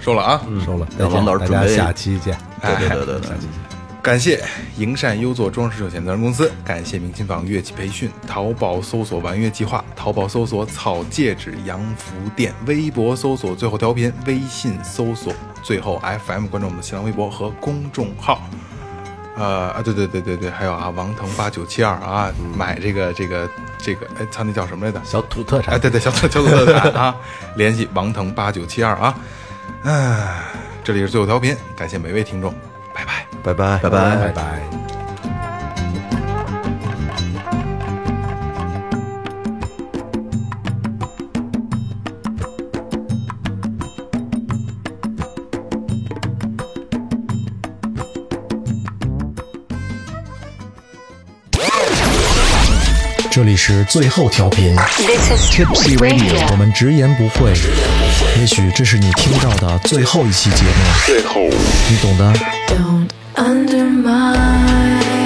[0.00, 2.38] 收了啊，收了，再让王见，大家导准备下期见。
[2.62, 3.30] 对对对对对，
[4.00, 4.42] 感谢
[4.78, 15.32] 营善优作装饰有限责任公司，感谢明琴坊乐器培训，淘宝搜索“玩乐计划”，淘宝搜索“草戒指洋服店”，微博搜索“最后调频”，微信搜索
[15.62, 18.40] “最后 FM”，关注我们的新浪微博和公众号。
[19.38, 23.48] 呃啊，对对对对对，还有啊，王腾八九七二啊，买这个这个
[23.78, 25.00] 这个，哎，他那叫什么来着？
[25.04, 27.14] 小土特产哎，对对，小土小土特产啊，
[27.56, 29.14] 联系王腾八九七二啊。
[29.84, 30.42] 哎，
[30.82, 32.52] 这里是最后调频，感谢每位听众，
[32.92, 33.26] 拜拜。
[33.42, 35.07] 拜拜拜拜拜拜。
[53.58, 54.74] 是最后调频。
[54.76, 57.52] Tipsy radio 我们直言不讳。
[58.38, 60.70] 也许这是你听到的最后一期节目。
[61.04, 61.40] 最后。
[61.40, 62.32] 你懂的。
[62.68, 65.17] Don't undermine